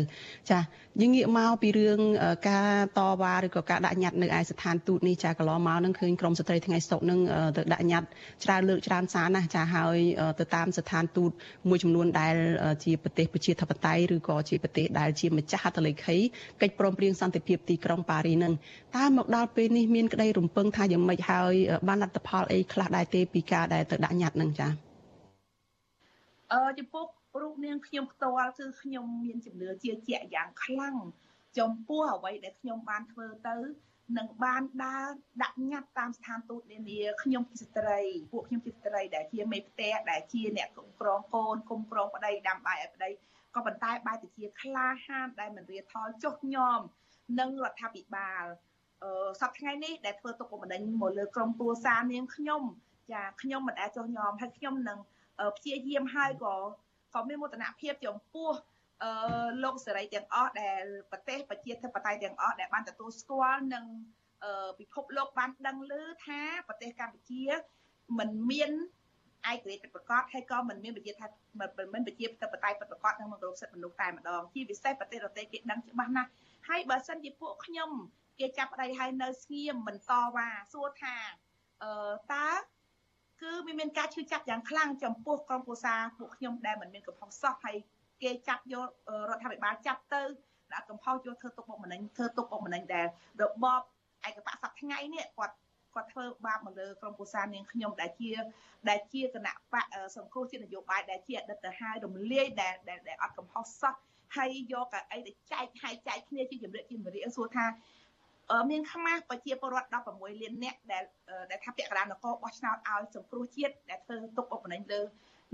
[0.50, 0.58] ចា
[1.00, 2.00] យើងងាកមកពីរឿង
[2.48, 7.20] ការតវ៉ាឬក៏ការដាក់ញត្តិនៅឯស្ថានទូតនេះចាកន្លងមកនឹងឃើញក្រមស្ត្រីថ្ងៃសុកនឹង
[7.56, 8.08] ទៅដាក់ញត្តិ
[8.44, 9.98] ច្រើនលើកច្រើនសារណាស់ចាហើយ
[10.40, 11.30] ទៅតាមស្ថានទូត
[11.68, 12.34] មួយចំនួនដែល
[12.84, 16.16] ជាប្រទេសប្រជាធិបតេយ្យឬក៏ជាប្រទេសដែលជាម្ចាស់ហត្ថលេខី
[16.62, 18.52] កិច្ចព្រមព្រៀងសន្តិភាពទីក្រុងប៉ារីនឹង
[18.96, 21.52] តើមកដល់ពេលនេះមានក្តីរំពឹងថាយ៉ាងម៉េចហើយ
[21.88, 24.85] បានលទ្ធផលអីខ្លះដែរទេពីការដែលទៅដាក់ញត្តិនឹងចា៎
[26.52, 27.04] អឺចំពោះ
[27.40, 30.96] រូបនាងខ្ញុំផ្ទាល់គឺខ្ញុំមានជំនឿជាជាក់យ៉ាងខ្លាំង
[31.58, 33.56] ចំពោះអ្វីដែលខ្ញុំបានធ្វើទៅ
[34.18, 35.06] នឹងបានដើរ
[35.42, 38.00] ដាក់ញត្តិតាមស្ថានទូតនានាខ្ញុំជាស្ត្រី
[38.32, 43.10] ពួកខ្ញុំជាស្ត្រីដែលជាមេផ្ទះដែលជាអ្នកគ្រប់គ្រងកូនគុំក្រងប្តីដាំបាយឲ្យប្តី
[43.54, 46.80] ក៏ប៉ុន្តែបែរទៅជាក្លាហានដែលមិនរៀថយចុះញោម
[47.40, 48.44] នឹងរដ្ឋាភិបាល
[49.02, 52.62] អឺសប្តាហ៍ថ្ងៃនេះដែលធ្វើទុកបុកម្នេញមកលើក្រុមគ្រួសារនាងខ្ញុំ
[53.12, 54.98] ចាខ្ញុំមិនអាចចុះញោមហើយខ្ញុំនឹង
[55.56, 56.54] ព្យាយាមហើយក៏
[57.14, 58.50] ក៏មានមោទនភាពចំពោះ
[59.02, 63.84] អឺលោកសេរីទាំងអស់ដែលប្រទេសប្រជាធិបតេយ្យទាំងអស់ដែលបានទទួលស្គាល់និង
[64.80, 65.92] ពិភពលោកបានដឹងឮ
[66.26, 67.42] ថាប្រទេសកម្ពុជា
[68.18, 68.70] មិនមាន
[69.52, 71.26] ឯករាជ្យពិតប្រាកដហើយក៏មិនមានប្រជាថា
[71.60, 76.30] មិនមិនប្រជាធិបតេយ្យពិតប្រាកដនិងមកគោរពសិទ្ធិមនុស្សតែម្ដងជាពិសេសប្រទេសដទៃគេដឹងច្បាស់ណាស់
[76.68, 77.90] ហើយបើសិនជាពួកខ្ញុំ
[78.40, 81.14] គេចាប់ប្តីហើយនៅស្ងៀមមិនតវ៉ាសួរថា
[81.82, 82.46] អឺតើ
[83.42, 87.76] គឺវាមានការឈឺចាប់យ៉ាងខ្លាំងចំពោះក្រុមគ្រួសារពួកខ្ញុំដែលមិនមានកំហុសសោះហើយ
[88.22, 88.88] គេចាប់យក
[89.28, 90.20] រដ្ឋាភិបាលចាប់ទៅ
[90.72, 93.06] ដាក់កំហុសយកធ្វើទុកបុកម្នេញធ្វើទុកបុកម្នេញដែល
[93.42, 93.66] របប
[94.26, 95.56] ឯកបៈសប្ថ្ងៃនេះគាត់
[95.94, 98.30] គាត់ធ្វើបាបមកលើក្រុមគ្រួសារនាងខ្ញុំដែលជា
[98.88, 103.94] ដែលជាគណៈបកសង្គ្រោះជានយោបាយដែលជាអតីតទៅហើយរំលាយដែលដែលអត់កំហុសសោះ
[104.36, 107.64] ហើយយកអីទៅចែកហើយចែកគ្នាជាចម្រៀកជាចម្រៀកសួរថា
[108.70, 111.04] មានខ្មាស់ប្រជាពលរដ្ឋ16លាននាក់ដែល
[111.50, 115.00] ដែលថាពាក់កណ្ដាលនគរបោះឆ្នោតឲ្យសង្គ្រោះជាតិដែលធ្វើទុកបុកម្នេញលើ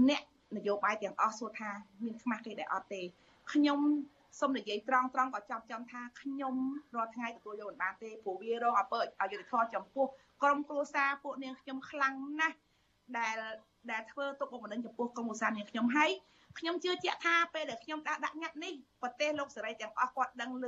[0.09, 0.23] អ្នក
[0.57, 1.71] នយោបាយទាំងអស់សួរថា
[2.05, 3.03] មានខ្មាស់គេដែលអត់ទេ
[3.53, 3.81] ខ្ញុំ
[4.41, 6.55] សូមនិយាយត្រង់ត្រង់ក៏ចាប់ចំថាខ្ញុំ
[6.95, 10.07] រាល់ថ្ងៃទទួលយកមិនបានទេព្រោះវារងអពើអយុធធម៌ចំពោះ
[10.43, 12.57] ក្រុមគ្រួសារពួកនាងខ្ញុំខ្លាំងណាស់
[13.19, 13.39] ដែល
[13.91, 16.11] ដែលធ្វើទុកបុកម្នេញចំពោះក្រុមគ្រួសារនាងខ្ញុំហើយ
[16.59, 20.67] ខ្ញុំជឿជាក់ថាពេលដែលខ្ញុំដាក់ដាក់ញត្តិនេះប្រទេសលោកសេរីទាំងអស់គាត់ដឹងឮ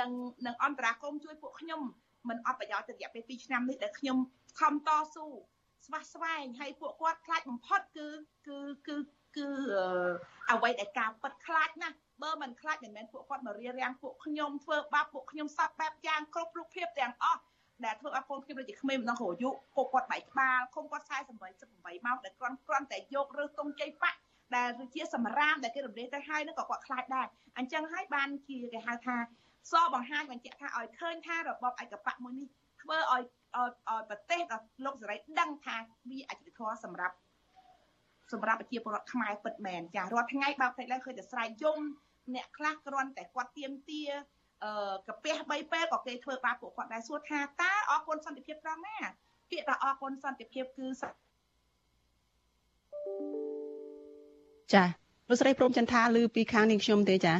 [0.00, 0.10] និង
[0.46, 1.80] និងអន្តរាគមជួយពួកខ្ញុំ
[2.28, 4.18] មិនអត់ប្រយោជន៍ទៅរយៈពេល2ឆ្នាំនេះដែលខ្ញុំ
[4.60, 5.26] ខំតស៊ូ
[5.86, 8.06] ស្វះស្វែងហើយពួកគាត់ខ្លាចបំផុតគឺ
[8.46, 8.96] គឺគឺ
[9.36, 9.46] គឺ
[10.50, 17.40] អ្វីដែលការប៉ັດខ្លាចណាស់បើមិនខ្លាចមិនមែនពួកគាត់មករៀបរៀងពួកខ្ញុំធ្វើបាបពួកខ្ញុំសពបែបយ៉ាងគ្រប់រូបភាពទាំងអស់
[17.84, 21.10] ដែលធ្វើឲ្យកូនខ្ញុំដូចជាក្មេងម្ដងរយុពុកគាត់បែកក្បាលគុំគាត់48
[21.60, 24.18] 78ម៉ោងដែលគ្រាន់គ្រាន់តែយករើសតុងជ័យបាក់
[24.56, 27.26] ដែលជាសម្រាមដែលគេរំលែកទៅហើយនឹងក៏គាត់ខ្លាចដែរ
[27.58, 29.16] អញ្ចឹងហើយបានជាគេហៅថា
[29.70, 32.48] សបង្ហាញបញ្ជាក់ថាឲ្យឃើញថារបបឯកបៈមួយនេះ
[32.82, 33.22] ធ្វើឲ្យ
[33.56, 35.76] ឲ្យប្រទេសដល់លោកសេរីដឹងថា
[36.10, 37.16] វាអយុធធម៌សម្រាប់
[38.32, 41.80] សម្រាប់ប្រជាពលរដ្ឋខ្មែរពិតមែនចារាល់ថ្ងៃបើផ្ទៃឡើងឃើញតែស្រែកយំ
[42.34, 44.02] អ្នកខ្លះគ្រាន់តែគាត់ទៀមទា
[44.64, 48.96] អឺកាពះ3ពេលក៏គេធ្វើបាបពួកគាត់ដែរសួរថាតើអរគុណសន្តិភាពត្រង់ណា
[49.50, 50.88] ពាក្យថាអរគុណសន្តិភាពគឺ
[54.74, 54.84] ចា
[55.28, 57.34] លោកស្រីព្រមចន្ទថាឮពីខាងនាងខ្ញុំទេចា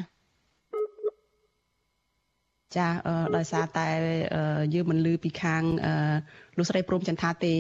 [2.76, 2.88] ចា
[3.36, 3.88] ដោយសារតែ
[4.74, 5.62] យើងមិនលឺពីខាង
[6.56, 7.52] លោកស្រីព្រមចន្ទថាទេ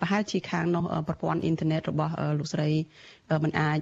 [0.00, 2.70] ប្រហែលជាខាងនោះប្រព័ន្ធអ៊ីនធឺណិតរបស់លោកស្រី
[3.44, 3.78] មិនអាច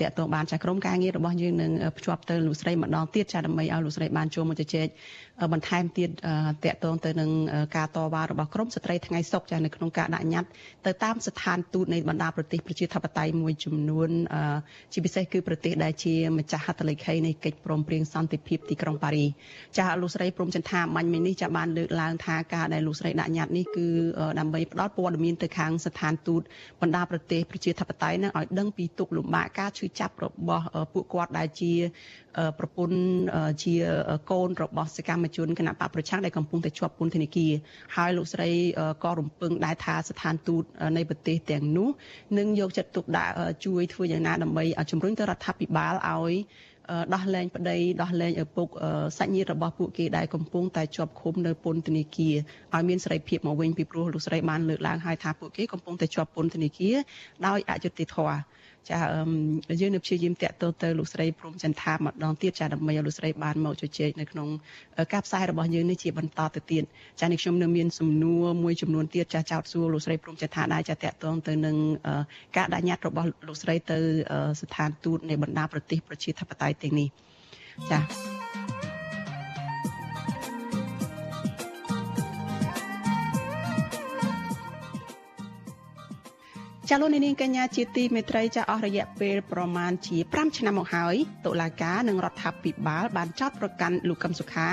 [0.00, 4.86] តាក់ទងបានចាក្រុមការងាររបស់យើងនឹងភ្ជាប់ទៅលោកស្រីម្ដងទៀតចាដើម្បីឲ្យលោកស្រីបានចូលមកជជែក
[5.52, 6.10] បន្ថែមទៀត
[6.64, 7.30] តាក់ទងទៅនឹង
[7.76, 10.50] ការតវ៉ារបស់ក្រមស្ត្រីថ្ងៃសុកចានៅក្នុងការដាក់ញត្តិ
[10.86, 14.10] ទៅតាមស្ថានទូតនៃបណ្ដាប្រទេសប្រជាធិបតេយ្យមួយចំនួន
[14.92, 19.26] ជាពិសេសគឺប្រទេសដែលជាម្ចាស់ហត្ថលេខីនៃកិច្ចព្រមព្រៀងសន្តិភាពទីក្រុងប៉ារី
[19.78, 23.86] ចាលោកស្រីស្រីព្រំចន្ទថាមាញ់មិញនេះចាបានលើកឡើងថាការដែលលោកស្រីដាក់ញត្តិនេះគឺ
[24.38, 26.42] ដើម្បីផ្ដល់ព័ត៌មានទៅខាងស្ថានទូត
[26.80, 31.72] បណ្ដាប្រទេសប្រជាធិបតេយ្យនឹងឲ្យដឹងពីទុកលំបាកការឈឺចាប់របស់ពួកគាត់ដែលជា
[32.58, 32.96] ប្រពន្ធ
[33.64, 33.74] ជា
[34.30, 37.52] កូនរបស់សកម្មជនគណៈបកប្រឆាំងដែលកំពុងតែជាប់ពន្ធនាគារ
[37.96, 38.50] ហើយលោកស្រី
[39.04, 40.64] ក៏រំពឹងដែរថាស្ថានទូត
[40.96, 41.88] នៃប្រទេសទាំងនោះ
[42.38, 43.32] នឹងយកចិត្តទុកដាក់
[43.64, 46.34] ជួយធ្វើយ៉ាងណាដើម្បីជំរុញទៅរដ្ឋាភិបាលឲ្យ
[47.14, 48.68] ដោះលែងប្តីដោះលែងឪពុក
[49.18, 52.34] សាច់ញាតិរបស់ពួកគេដែលកំពុងតែជាប់ឃុំនៅពន្ធនាគារ
[52.74, 56.96] ឲ្យមានសេរីភាពមកវិញពីព្រោះលោកស្រីបានលើកឡើងហើយថាពួកគេកំពុងតែជាប់ពន្ធនាគារ
[57.46, 58.38] ដោយអយុត្តិធម៌
[58.90, 58.98] ចា
[59.80, 64.48] យើងនឹងព្យាយាមតាក់ទងទៅលោកស្រីព្រំចន្ទថាម្ដងទៀតចាដើម្បីឲ្យលោកស្រីបានមកជជែកនៅក្នុង
[65.12, 66.84] ការផ្សាយរបស់យើងនេះជាបន្តទៅទៀត
[67.20, 71.76] ចានេះខ្ញុំនៅមានសំណួរមួយចំនួនទៀតចាចោតសួរលោកស្រីព្រំចន្ទថាដែរចាតាក់ទងទៅនឹង
[72.56, 73.98] ការដាក់ញត្តិរបស់លោកស្រីទៅ
[74.60, 77.08] ស្ថានទូតនៃបណ្ដាប្រទេសប្រជាធិបតេយ្យទាំងនេះ
[77.90, 78.61] ចា
[86.90, 91.14] ចាលោកនាងកញ្ញាជាទីមេត្រីចាអស់រយៈពេលប្រមាណជា5ឆ្នាំមកហើយ
[91.46, 94.68] តុលាការនិងរដ្ឋាភិបាលបានចោទប្រកាន់លោកកឹមសុខា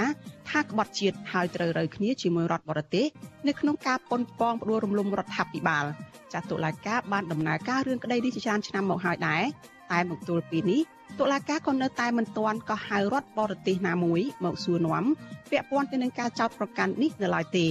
[0.51, 3.05] ថាក្បត់ជាតិហើយត្រូវរើគ្នាជាមួយរដ្ឋបរទេស
[3.47, 5.85] នៅក្នុងការប៉ុនប៉ងផ្ដួលរំលំរដ្ឋាភិបាល
[6.33, 9.43] ចាតុលាការបានដំណើរការរឿងក្តីនេះជាច្រើនឆ្នាំមកហើយដែរ
[9.91, 10.81] តែមកទល់ពេលនេះ
[11.19, 15.03] តុលាការក៏នៅតែមិនទាន់ក៏ហៅរដ្ឋបរទេសណាមួយមកសួរនាំ
[15.51, 17.67] ពាក់ព័ន្ធទៅនឹងការចោទប្រកាន់នេះនៅឡើយទេ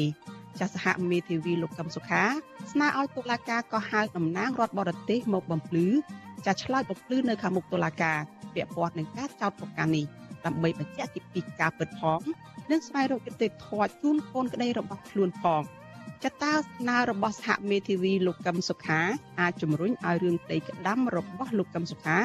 [0.59, 2.25] ចាស់សហមេធាវីលោកកឹមសុខា
[2.73, 5.87] ស្នើឲ្យតុលាការកោះហៅតំណាងរដ្ឋបរទេសមកបំភ្លឺ
[6.47, 8.19] ចាស់ឆ្លើយបំភ្លឺនៅខាងមុខតុលាការ
[8.55, 10.05] ពាក់ព័ន្ធនឹងការចោទប្រកាន់នេះ
[10.45, 12.21] ដើម្បីបញ្ជាក់ពីពីការពិតផង
[12.71, 15.63] និងស្វែងរកយុត្តិធម៌ជូនកូនក្តីរបស់ខ្លួនផង
[16.25, 19.01] ចតាស្នើរបស់សហមេធាវីលោកកឹមសុខា
[19.41, 22.19] អាចជំរុញឲ្យរឿងផ្ទៃក្តាំរបស់លោកកឹមសុខា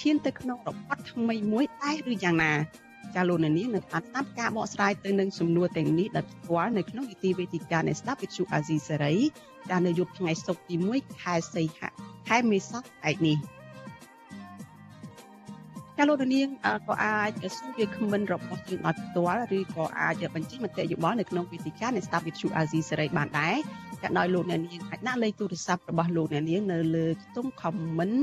[0.00, 2.52] ឈានទៅក្នុងរបបថ្មីមួយដែរឬយ៉ាងណា
[3.14, 9.14] ចាលោកនាងនឹងអាចតាមការបកស្រាយទៅនឹងសំណួរទាំងនេះដោយផ្ទាល់នៅក្នុងនីតិវេទិកានៃស្ដាប់វិទ្យុអាស៊ីសេរី
[9.70, 11.88] ចានៅយប់ថ្ងៃសុក្រទី1ខែសីហា
[12.28, 12.78] ខែមេសា
[13.10, 13.38] ឯនេះ
[15.96, 16.48] ចាលោកនាង
[16.88, 23.56] ក៏អាចសួរវាគ្មិនរបស់យើងដោយផ្ទាល់ឬក៏អាចបញ្ចេញមតិយោបល់នៅក្នុងវេទិកានៃស្ដាប់វិទ្យុអាស៊ីសេរីបានដែរ
[24.02, 28.16] ចាដោយលោកអ្នកនាងអាចដាក់លេខទូរស័ព្ទរបស់លោកអ្នកនាងនៅលើខ្ទង់ comment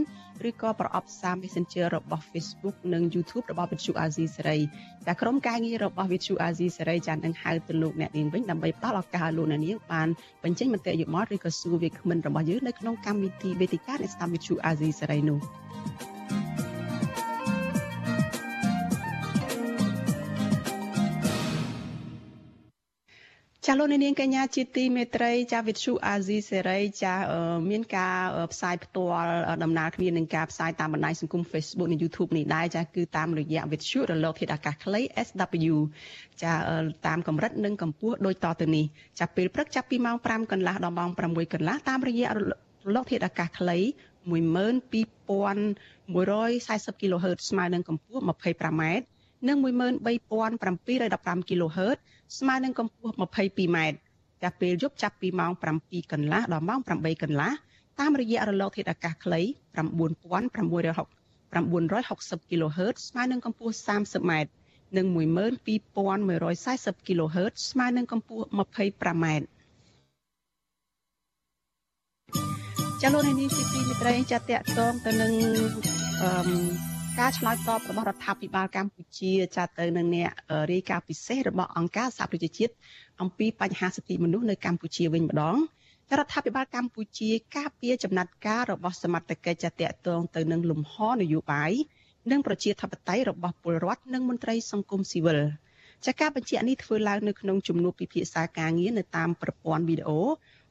[0.50, 4.60] ឬក៏ប្រអប់សារ Messenger របស់ Facebook និង YouTube របស់វិទ្យុអាស៊ីសេរី
[5.08, 10.08] តែក្រុមការងាររបស់វិទ្យុអាស៊ីសេរីចានឹងហៅទៅលោកអ្នកនាងវិញដើម្បីផ្ដល់ឱកាសឲ្យលោកអ្នកនាងបាន
[10.44, 15.40] បញ្ចេញមតិយោបល់ឬក៏សួរវាគ្មិនរបស់យើងនៅក្នុងកម្មវិធីវេទិកានៃស្ដាប់វិទ្យុអាស៊ីសេរីនោះ
[23.68, 27.14] ចាលោកនាងកញ្ញាជាទីមេត្រីចាវិទ្យុអាស៊ីសេរីចា
[27.70, 28.18] មានការ
[28.54, 29.32] ផ្សាយផ្ទាល់
[29.64, 35.76] ដំណើរគ្នានឹងការផ្សាយតាមបណ្ដាញសង្គម Facebook និង YouTube នេះដែរចាគឺតាមរយៈវិទ្យុរលកធាតុអាកាសខ្លី SW
[36.44, 36.54] ចា
[37.08, 38.86] តាមកម្រិតនិងកម្ពស់ដូចតទៅនេះ
[39.20, 41.20] ចាពេលព្រឹកចាប់ពីម៉ោង5កន្លះដល់ម៉ោង6
[41.54, 42.40] កន្លះតាមរយៈរ
[42.96, 43.78] លកធាតុអាកាសខ្លី
[44.26, 48.84] 12140 kHz ស្មើនឹងកម្ពស់ 25m
[49.48, 51.98] និង13715 kHz
[52.40, 53.78] ស្មើនឹងកម្ពស់ 22m
[54.42, 57.52] ចាស់ពេលយប់ចាប់ពីម៉ោង7កន្លះដល់ម៉ោង8កន្លះ
[58.00, 59.42] តាមរយៈរលកធាតុអាកាសខ្លី
[59.76, 64.32] 9960 960 kHz ស្មើនឹងកម្ពស់ 30m
[64.98, 69.26] និង12140 kHz ស្មើនឹងកម្ពស់ 25m
[73.02, 75.32] ចលនានេះទីទីមិត្តរីចាត់តាក់ទងទៅនឹង
[76.22, 80.30] អឺ ការឆ្លើយតបរបស់រដ្ឋាភិបាលកម្ពុជាចាត់ទៅនឹងអ្នក
[80.72, 82.74] រាយការណ៍ពិសេសរបស់អង្គការសហប្រជាជាតិ
[83.22, 85.56] អំពីបញ្ហាសិទ្ធិមនុស្សនៅកម្ពុជាវិញម្ដង
[86.18, 91.72] រដ្ឋាភិបាលកម្ពុជាការពារចំណាត់ការរបស់សមត្ថកិច្ចចាត់តាក់ទងទៅនឹងលំហនយោបាយ
[92.32, 95.40] និងប្រជាធិបតេយ្យរបស់ពលរដ្ឋនិងមន្ត្រីសង្គមស៊ីវិល
[96.06, 100.20] ចាការបញ្ជាក់នេះធ្វើឡើងនៅក្នុងជំនួបពិភាក្សាការងារនៅតាមប្រព័ន្ធវីដេអូ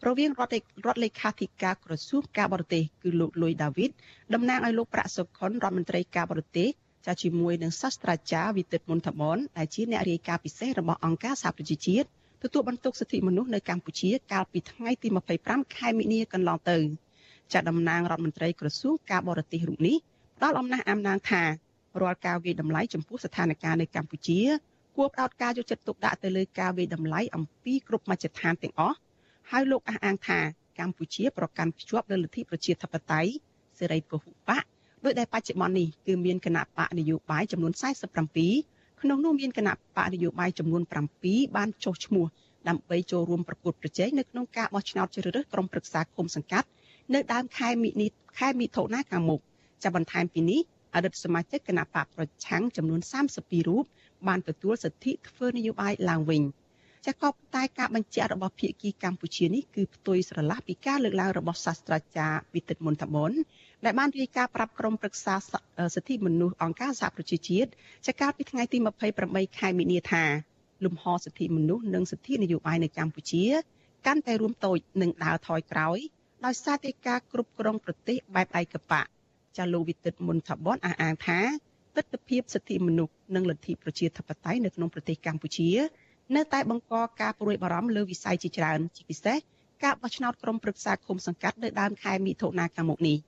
[0.06, 3.90] រវាងរដ្ឋរដ្ឋលេខាធិការក្រសួងការបរទេសគឺលោកលុយដាវីត
[4.34, 6.68] តំណាងឲ្យលោកប្រាក់សុខុនរដ្ឋមន្ត្រីការបរទេស
[7.06, 12.06] ចាជាមួយនឹងសាស្ត្រាចារ្យវិទិតមុនថមនដែលជាអ្នករាយការណ៍ពិសេសរបស់អង្គការសហប្រជាជាតិ
[12.42, 15.08] ទទួលបន្ទុកសិទ្ធិមនុស្សនៅកម្ពុជាកាលពីថ្ងៃទី
[15.40, 16.78] 25ខែមិនិនាកន្លងទៅ
[17.52, 19.96] ចាតំណាងរដ្ឋមន្ត្រីក្រសួងការបរទេសរូបនេះ
[20.36, 21.42] ផ្ដល់អំណះអំណាងថា
[22.02, 24.40] រាល់ការវិយតម្លៃចំពោះស្ថានភាពនៅកម្ពុជា
[24.96, 28.96] គួរផ្ដោតការយកចិត្តទុកដាក់ទៅលើការវិយតម្លៃអំពីគ្រប់មជ្ឈដ្ឋានទាំងអស់
[29.50, 30.38] ហើយលោកអះអាងថា
[30.78, 33.30] កម្ពុជាប្រកាន់ភ្ជាប់លើលទ្ធិប្រជាធិបតេយ្យ
[33.78, 34.64] សេរីពហុបក
[35.04, 37.72] ដោយដែលបច្ចុប្បន្ននេះគឺមានគណៈបកនយោបាយចំនួន
[38.40, 40.82] 47ក្នុងនោះមានគណៈបកនយោបាយចំនួន
[41.18, 42.26] 7បានចុះឈ្មោះ
[42.68, 46.68] ដើម្បីចូលរួមប្រកួតប្រជែងនៅក្នុងការបោះឆ្នោតជ្រើសរើសក្រុមប្រឹក្សាគុំសង្កាត់
[47.14, 48.06] នៅដើមខែមិនិ
[48.38, 49.40] ខែមិថុនាខាងមុខ
[49.82, 50.60] ចាប់បន្ថែមពីនេះ
[50.94, 53.00] អតីតសមាជិកគណៈបកប្រឆាំងចំនួន
[53.34, 53.84] 32រូប
[54.28, 56.42] បានទទួលសិទ្ធិធ្វើនយោបាយឡើងវិញ
[57.06, 63.32] ចាក៏តែការបញ្ជាក់របស់ភាគីកម្ពុជានេះគឺផ្ទុយស្រឡះពីការលើកឡើងរបស់សាស្ត្រាចារ្យវិទិតមុនតមុន
[63.84, 65.34] ដែលបានរាយការណ៍ប្រាប់ក្រុមប្រឹក្សា
[65.94, 67.68] សិទ្ធិមនុស្សអង្គការសហប្រជាជាតិ
[68.06, 68.78] ចាកាលពីថ្ងៃទី
[69.18, 70.24] 28ខែមីនាថា
[70.84, 73.44] លំហសិទ្ធិមនុស្សនិងសិទ្ធិនយោបាយនៅកម្ពុជា
[74.06, 75.98] កាន់តែរួមតូចនិងដើរថយក្រោយ
[76.44, 79.06] ដោយសារតែការគ្រប់គ្រងប្រទេសបែបឯកបក
[79.56, 81.40] ចាលោកវិទិតមុនថាបនអះអាងថា
[81.96, 85.70] ទស្សនវិជ្ជាសិទ្ធិមនុស្សនិងលទ្ធិប្រជាធិបតេយ្យនៅក្នុងប្រទេសកម្ពុជា
[86.32, 89.38] នៅតែបង្កការព្រួយបារម្ភលើវិស័យជាច្រើនជាពិសេស
[89.84, 93.18] ការបោះឆ្នោតក្រុមប្រឹក្សាឃុំសង្កាត់នៅដើមខែមិថុនាខាងមុខនេះ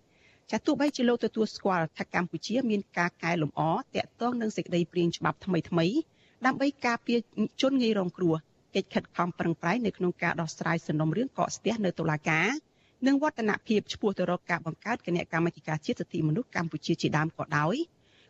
[0.51, 3.63] ចាទោះបីជាលោកទទួលស្គាល់ថាកម្ពុជាមានការកែលម្អ
[3.95, 5.87] តាក់ទងនឹងសេចក្តីព្រាងច្បាប់ថ្មីថ្មី
[6.47, 7.19] ដើម្បីការពារ
[7.63, 8.35] ជនងាយរងគ្រោះ
[8.75, 12.49] កិច្ចខិតខំប្រឹងប្រែងនៅក្នុងការដោះស្រាយសំណុំរឿងកកស្ទះនៅតុលាការ
[13.07, 17.77] និងវឌ្ឍនភាពឆ្ពោះទៅរកការបង្កើតគណៈកម្មាធិការជាតិសិទ្ធិមនុស្សកម្ពុជាជាដើមក៏ដោយ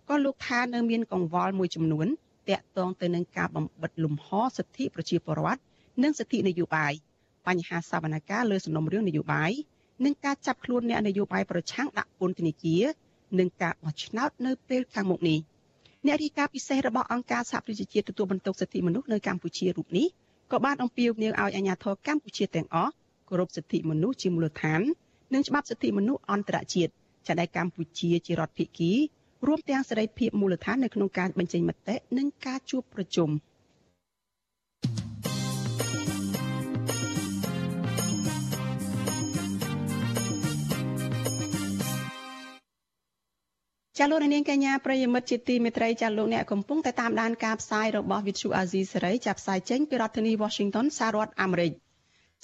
[0.09, 2.07] ក៏លោកថានៅមានកង្វល់មួយចំនួន
[2.49, 5.61] តាក់ទងទៅនឹងការបំបិតលំហសិទ្ធិប្រជាពលរដ្ឋ
[6.03, 6.93] និងសិទ្ធិនយោបាយ
[7.47, 9.53] បញ្ហាសវនកម្មលើសំណុំរឿងនយោបាយ
[10.05, 12.85] និងការចាប់ខ្លួនអ្នកនយោបាយប្រឆាំងដាក់ពន្ធនាគារ
[13.39, 15.39] និងការបោះឆ្នោតនៅពេលខាងមុខនេះ
[16.07, 20.07] អ្នករាយការណ៍ពិសេសរបស់អង្គការសហប្រជាជាតិទទួលបន្ទុកសិទ្ធិមនុស្សនៅកម្ពុជារូបនេះ
[20.53, 22.93] ក៏បានអំពាវនាវឲ្យអាជ្ញាធរកម្ពុជាទាំងអស់
[23.29, 24.81] គោរពសិទ្ធិមនុស្សជាមូលដ្ឋាន
[25.35, 26.93] និងច្បាប់សិទ្ធិមនុស្សអន្តរជាតិ
[27.27, 28.93] ចាដែលកម្ពុជាជារដ្ឋភាគី
[29.47, 33.31] រួមទាំងសេរីភាពមូលដ្ឋាននៅក្នុងការបញ្ចេញមតិនិងការជួបប្រជុំ
[43.99, 51.73] ចាលោកនាងកញ្ញាប្រិយមិត្តជាទីមេត្រីចាលោកអ្នកកំពុងតែតាមដានការផ្សាយរបស់ Vithu Azizi សេរីចាប់ផ្សាយចេញពីរដ្ឋធានី Washington សហរដ្ឋអាមេរិក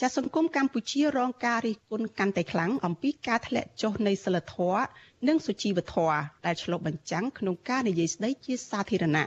[0.04, 4.82] ចាសង្គមកម្ពុជារងការរិះគន់កាន់តែខ្លាំងអំពីការធ្លាក់ចុះនៃសិលធម៌
[5.28, 9.24] និងសុជីវធម៌ដែលឆ្លុះបញ្ចាំងក្នុងការនិយាយស្ដីជាសាធារណៈ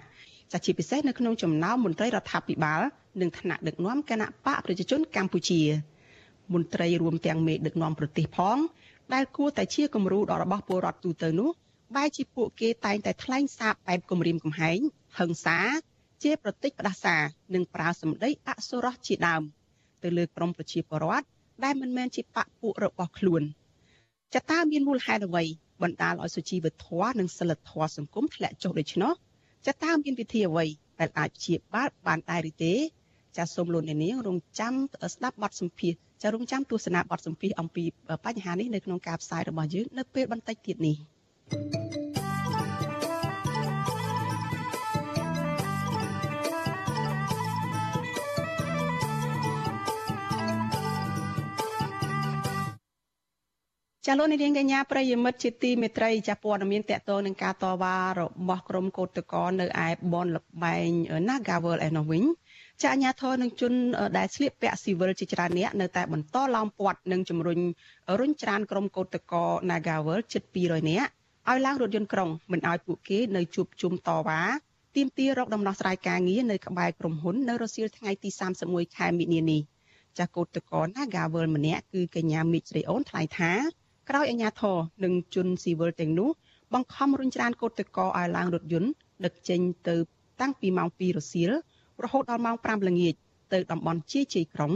[0.52, 2.82] ចាសជាពិសេសនៅក្នុងចំណោមមន្ត្រីរដ្ឋាភិបាល
[3.22, 5.62] និងថ្នាក់ដឹកនាំគណៈបកប្រជាជនកម្ពុជា
[6.54, 8.58] មន្ត្រីរួមទាំងមេដឹកនាំប្រទេសផង
[9.14, 11.50] ដែលគួរតែជាគំរូដល់របស់ពលរដ្ឋទូទៅនោះ
[11.96, 14.80] បែរជាពួកគេតែងតែថ្លែងសារបែបគំរាមកំហែង
[15.18, 15.60] ហិង្សា
[16.24, 17.16] ជាប្រតិចផ្ដាសា
[17.54, 19.44] និងប្រើសម្ដីអសុរោះជាដើម។
[20.06, 21.26] ទៅលើក្រមប្រជាពលរដ្ឋ
[21.64, 23.42] ដែលមិនមែនជាបកពួករបស់ខ្លួន
[24.36, 25.44] ចតាមានមូលហេតុអ្វី
[25.84, 29.14] បណ្ដាលឲ្យសុជីវធម៌និងសិលធម៌សង្គមធ្លាក់ចុះដូច្នោះ
[29.68, 30.66] ចតាមានវិធីអ្វី
[31.00, 32.74] ដែលអាចព្យាបាលបានដែរឬទេ
[33.38, 34.74] ចាសសូមលោកអ្នកនាងរងចាំ
[35.14, 37.86] ស្ដាប់បទសម្ភាសចារងចាំទស្សនាបទសម្ភាសអំពី
[38.26, 40.98] បញ្ហានេះនៅក្នុងការផ្សាយរបស់យើងនៅពេលបន្តិចទៀតនេះ
[41.52, 42.05] thank you
[54.08, 60.90] ចាលោកនាងកញ្ញាប្រិយមិត្តជាទីមេត្រីចាព័ត៌មានតកតងនឹងការតវ៉ារបស់ក្រុមកោតតកនៅឯបនលបែង
[61.30, 62.24] Nagawal ឯនោះវិញ
[62.82, 63.74] ចាអាញាធរនឹងជន
[64.18, 67.60] ដែលស្លៀកពាក់ស៊ីវិលជាច្រើនអ្នកនៅតែបន្តឡោមព័ទ្ធនិងជំរុញ
[68.20, 69.34] រុញច្រានក្រុមកោតតក
[69.70, 71.10] Nagawal ជិត200នាក់
[71.50, 74.42] ឲ្យឡើងរថយន្តក្រុងមិនឲ្យពួកគេនៅជួបជុំតវ៉ា
[74.96, 78.30] ទាមទាររកដំណោះស្រាយការងារនៅក្បែរក្រុមហ៊ុននៅរសៀលថ្ងៃទី
[78.64, 79.62] 31ខែមិនិនានេះ
[80.20, 83.54] ចាកោតតក Nagawal ម្នាក់គឺកញ្ញាមីជ្រីអូនថ្លែងថា
[84.10, 86.30] ក្រោយអាជ្ញាធរនិងជនស៊ីវិលទាំងនោះ
[86.74, 88.92] បង្ខំរុញច្រានកោតតកឲ្យឡើងរថយន្ត
[89.26, 89.96] ដឹកចេញទៅ
[90.42, 91.52] តាំងពីម៉ោង2រសៀល
[92.04, 93.14] រហូតដល់ម៉ោង5ល្ងាច
[93.54, 94.74] ទៅតំបន់ជាជ័យក្រុង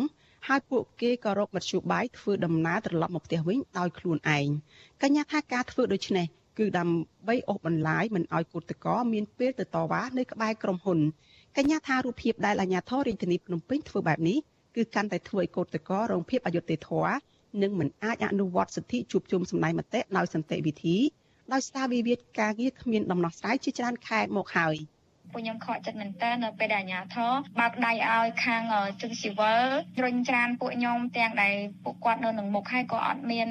[0.47, 4.47] ហើយពួកគេក៏រកមធ្យោបាយធ្វើដំណើរត្រឡប់មកផ្ទះវិញដោយខ្លួនឯង
[5.01, 6.25] កញ្ញាថាការធ្វើដូច្នេះ
[6.57, 10.99] គឺដើម្បីអូសបន្លាយមិនឲ្យកោតតកមានពេលទៅតវ៉ានៅក្បែរក្រុមហ៊ុន
[11.57, 14.37] កញ្ញាថារូបភាពដែលអាជ្ញាធររាជធានីភ្នំពេញធ្វើបែបនេះ
[14.75, 17.13] គឺកាន់តែធ្វើឲ្យកោតតករងភាពអយុត្តិធម៌
[17.61, 20.97] និងមិនអាចអនុវត្តសិទ្ធិជួបជុំសម្ដែងមតិដោយសន្តិវិធី
[21.53, 24.75] ដោយសារវិវាទការងារគ្មានដំណោះស្រាយជាច្រើនខែមកហើយ
[25.33, 28.61] ពួកខ្ញុំខកចិត្តមែនតើនៅពេលដែលអាជ្ញាធរបើកដៃឲ្យខាង
[29.01, 29.61] ជនស៊ីវិល
[30.03, 33.49] រុញច្រានពួកខ្ញុំទាំងដែលពួកគាត់នៅនឹងមុខហើយក៏អត់មាន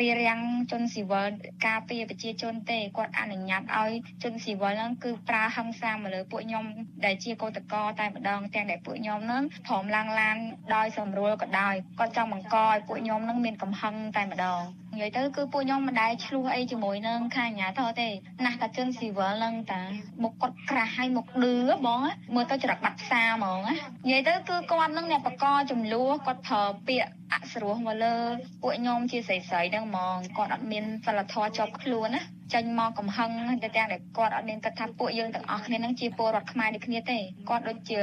[0.00, 0.38] រៀបរៀង
[0.70, 1.28] ជនស៊ីវិល
[1.66, 3.90] ការពារប្រជាជនទេគាត់អនុញ្ញាតឲ្យ
[4.22, 6.64] ជនស៊ីវិលហ្នឹងគឺប្រើហិង្សាមកលើពួកខ្ញុំ
[7.04, 10.36] ដែលជាកោតក្រតែម្ដងទាំងដែលពួកខ្ញុំហ្នឹងព្រមឡើងឡាន
[10.74, 14.60] ដោយសម្រួលក៏ដោយគាត់ចង់បង្កឲ្យពួកខ្ញុំហ្នឹងមានកំហឹងតែម្ដង
[14.94, 18.08] និយាយទៅគឺពួកខ្ញុំមិនដែលឆ្លោះអីជាមួយនឹងខាងអាជ្ញាធរទេ
[18.44, 19.80] ណាស់តែជនស៊ីវិលហ្នឹងតា
[20.22, 21.54] មុខគាត់ក្រាស់ហើយមុខឌឺ
[21.86, 22.00] បង
[22.34, 23.60] មើលទៅច្រកបាត់ផ្សារហ្មង
[24.06, 28.16] និយាយទៅគឺគាត់ហ្នឹងអ្នកបកចំនួនគាត់ប្រើពាក្យអសរោះមកលើ
[28.62, 32.22] ពួកខ្ញុំជាស្រីស្រីហ្នឹងហ្មងគាត់អត់មានសិលធម៌ជាប់ខ្លួនណា
[32.54, 33.30] ចេញមកកំហឹង
[33.62, 37.98] តែទាំងដែលគាត់អត់មានគិតថាពួកយើងទាំងអស់គ្នាហ្នឹងជាពលរដ្ឋខ្មែរដូចគ្នាទេគាត់ដូចជា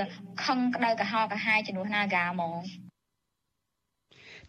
[0.46, 2.56] ខឹងក្តៅកាហល់កាហាយជំនួសណាហ្កាហ្មង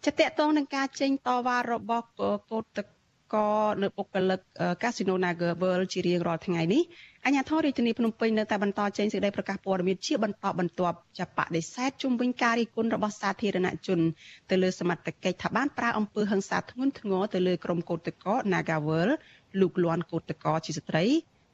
[0.05, 2.05] ចិត្តតតងនឹងការចេញតវ៉ារបស់
[2.51, 2.87] កោតតក
[3.35, 4.39] ករនៅបុគ្គលិក
[4.83, 6.83] កាស៊ីណូ Naga World ជារៀងរាល់ថ្ងៃនេះ
[7.25, 13.99] អាជ្ញាធររាជធានីភ្នំពេញនៅតែបន្តចេញសេចក្តីប្រកាសព័ត៌មានជាបន្តបន្ទាប់ចាប់បដិសេធជុំវិញការរិះគន់របស់សាធារណជន
[14.49, 19.13] ទៅលើសមត្ថកិច្ចថាបានប្រើអំពើហិង្សាធ្ងន់ធ្ងរទៅលើក្រុមកោតក្រ Naga World
[19.61, 21.05] លោកលន់កោតក្រជាស្ត្រី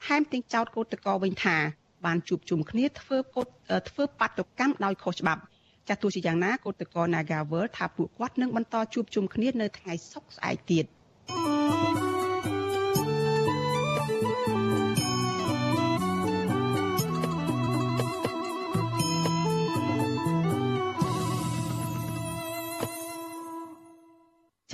[0.06, 1.58] ថែមទាំងចោទកោតក្រវិញថា
[2.06, 3.48] បានជួបជុំគ្នាធ្វើកោត
[3.90, 5.42] ធ្វើបាតុកម្មដោយខុសច្បាប់
[5.88, 10.86] ចាស់ទោះជាយ៉ាងណាកោតក្រ Nagavel ថាពួកគាត់នឹងបន្តជួបជុំគ្នានៅថ្ងៃសុក្រស្អែកទៀត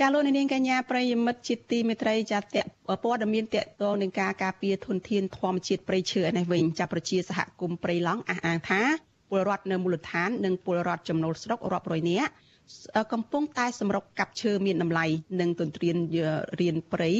[0.00, 2.42] ចាលោកនាងកញ្ញាប្រិយមិត្តជាទីមេត្រីចាត
[3.04, 8.80] ព័ត៌មានតកតងនឹងការការពារធនធានធម្មជាតិព្រៃឈើឯនេះវិញចាប្រជាសហគមន៍ព្រៃឡង់អះអាងថា
[9.30, 12.32] ពលរដ្ឋនៅមូលដ្ឋាននិងពលរដ្ឋចំណូលស្រុករាប់រយនាក់
[13.12, 15.06] កំពុងតែសម្រុកកាប់ឈើមានតម្លៃ
[15.40, 15.96] និងទន្ទ្រាន
[16.60, 17.12] រៀនព្រៃ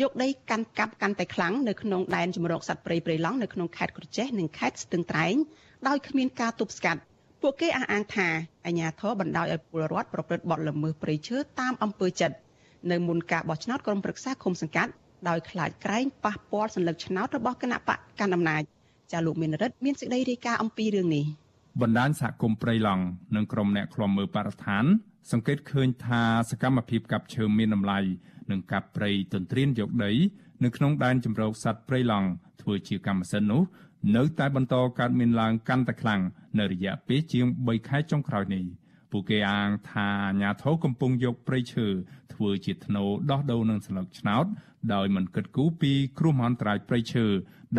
[0.00, 5.34] យកដីកាន់កាប់កាន់តែខ្លាំងនៅក្នុងដែនជំរកសត្វព្រៃព្រៃឡង់នៅក្នុងខេត្តក្រចេះនិងខេត្តស្ទឹងត្រែង
[5.88, 7.00] ដោយគ្មានការទប់ស្កាត់
[7.42, 8.28] ពួកគេអះអាងថា
[8.66, 12.36] អាញាធរបណ្ដោយឲ្យពលរដ្ឋប្រព្រឹត្តបទល្មើសព្រៃឈើតាមអំពើចិត្ត
[12.90, 14.92] នៅមុនការបោះឆ្នោតក្រុមប្រឹក្សាឃុំសង្កាត់
[15.28, 18.62] ដោយខ្លាចក្រែងប៉ះពាល់សញ្ញាឆ្នោតរបស់គណៈបកកណ្ដាលអំណាច
[19.12, 21.26] ចាលោកមានរិទ្ធមានសេចក្តីរាយការណ៍អំពីរឿងនេះ។
[21.82, 23.04] បណ្ដាញសហគមន៍ព្រៃឡង់
[23.34, 24.84] និងក្រុមអ្នកឃ្លាំមើលបរិស្ថាន
[25.30, 27.98] សង្កេតឃើញថាសកម្មភាពកាប់ឈើមានតម្លៃ
[28.50, 30.12] និងកាប់ព្រៃទន្ទ្រានយកដី
[30.64, 32.28] នៅក្នុងដែនជម្រកសត្វព្រៃឡង់
[32.62, 33.62] ធ្វើជាកម្មសិទ្ធិនោះ
[34.16, 36.20] នៅតែបន្តកើតមានឡើងកាន់តែខ្លាំង
[36.58, 38.64] នៅរយៈពេលជាង3ខែចុងក្រោយនេះ
[39.10, 41.86] ពួកគេអាងថាអាញាធរកំពុងយកព្រៃឈើ
[42.34, 44.46] ធ្វើជាធ្នូដោះដូរនឹងស្លឹកឆ្នោត
[44.94, 47.26] ដោយមិនគិតគូរពីគ្រោះមហន្តរាយព្រៃឈើ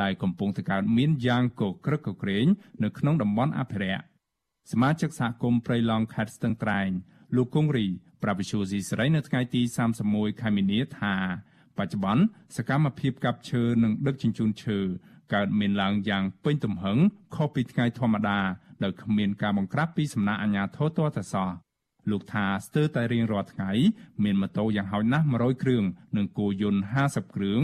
[0.02, 2.46] ដែលកំពុងតែកើតមានយ៉ាងកក្រឹកកក្រែង
[2.84, 4.04] នៅក្នុងតំបន់អភិរក្ស
[4.72, 6.90] សមាជិកសហគមន៍ព្រៃឡង់ខេត្តស្ទឹងត្រែង
[7.36, 7.86] លោកគង្រី
[8.24, 9.62] ប្រវិសុយស៊ីស្រីនៅថ្ងៃទី
[10.02, 11.16] 31ខែមីនាថា
[11.78, 12.24] បច្ចុប្បន្ន
[12.56, 14.80] សកម្មភាពកាប់ឈើនិងដឹកជញ្ជូនឈើ
[15.34, 16.98] កើតមានឡើងយ៉ាងពេញទំហឹង
[17.36, 18.40] ខុសពីថ្ងៃធម្មតា
[18.84, 21.50] ដោយគ្មានការបង្ក្រាបពីសំណាក់អាជ្ញាធរទាល់តែសោះ
[22.12, 23.72] លោកថាស្ទើរតែរៀងរាល់ថ្ងៃ
[24.24, 25.84] មានម៉ូតូយ៉ាងហោចណាស់100គ្រឿង
[26.18, 27.62] និងគោយន្ត50គ្រឿង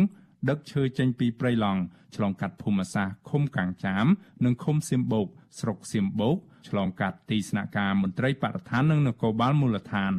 [0.50, 1.82] ដឹកឈើចេញពីព្រៃឡង់
[2.16, 4.06] ឆ្លងកាត់ភូមិសាស្ត្រឃុំកាំងចាម
[4.46, 5.28] និងឃុំសៀមបូក
[5.60, 6.38] ស្រុកសៀមបូក
[6.68, 10.14] ឆ្លងកាត់ទីស្នាក់ការមន្ត្រីបរិស្ថាននិងនគរបាលមូលដ្ឋាន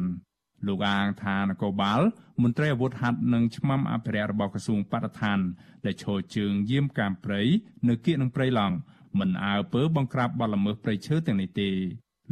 [0.67, 2.01] លោកអាងថានគរបាល
[2.43, 5.39] មន្ត្រីអាវុធហត្ថនិងឆ្មាំអភិរក្សរបស់ក្រសួងបរិស្ថាន
[5.85, 7.41] ដែលឈរជើងយាមកាមព្រៃ
[7.87, 8.75] នៅគៀកនឹងព្រៃឡង់
[9.19, 11.69] មិនអើពើបង្ក្រាបបទល្មើសព្រៃឈើទាំងនេះទេ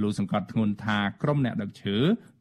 [0.01, 1.97] លោកសង្កត់ធ្ងន់ថាក្រុមអ្នកដឹកឈើ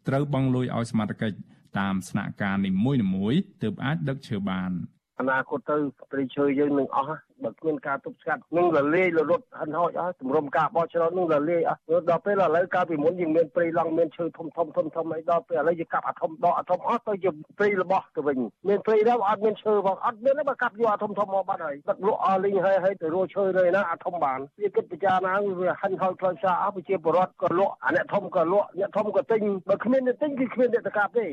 [0.09, 1.37] ត្រូវបង់លុយឲ្យសមត្ថកិច្ច
[1.78, 4.70] តាមស្នាក់ការនីមួយៗទើបអាចដឹកឈើបាន។
[5.20, 5.76] អនាគតទៅ
[6.11, 11.80] ព្រៃឈើយើងនឹងអស់ បើគ្មានការទប់ស្កាត់នឹងរលាយរលត់ហិនហោចអស់ទម្រាំការបោះឆ្នោតនឹងរលាយអស់
[12.11, 31.26] ដល់ពេលឥឡូវកាលពីមុនយើងមានព្រៃឡង់មានឈើធំធំធំធំអីដល់ពេលឥឡូវយើងកាប់អាធំដកអាធំអស់ទៅជាព្រៃរបស់ទៅវិញមានព្រៃដែរអត់មានឈើផងអត់មានទេបើកាប់យកអាធំធំមកបាត់ហើយដឹកលក់អស់លីងហើយហើយទៅរកឈើនៅណាអាធំបានវាគិតពិចារណាវាហិនហោចផ្លូវសារអស់ប្រជាពលរដ្ឋក៏លក់អាអ្នកធំក៏លក់អ្នកធំក៏ទិញបើគ្មានអ្នកទិញគឺគ្មានអ្នកទៅកាប់ទេ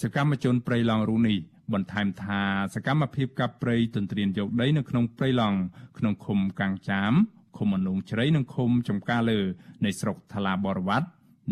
[0.00, 1.38] សកម្មជនព្រៃឡង់រូនេះ
[1.72, 2.40] បន្ថែមថា
[2.74, 5.58] សកម្មភាពកាប់ព្រៃទន្ទ្រានយកដីនៅក្នុងព្រៃឡង់
[5.98, 7.12] ក្នុងឃុំកាំងចាម
[7.56, 9.40] ឃុំអនុងជ្រៃនិងឃុំចំការលើ
[9.84, 11.08] នៃស្រុកថ្លាបរវត្ត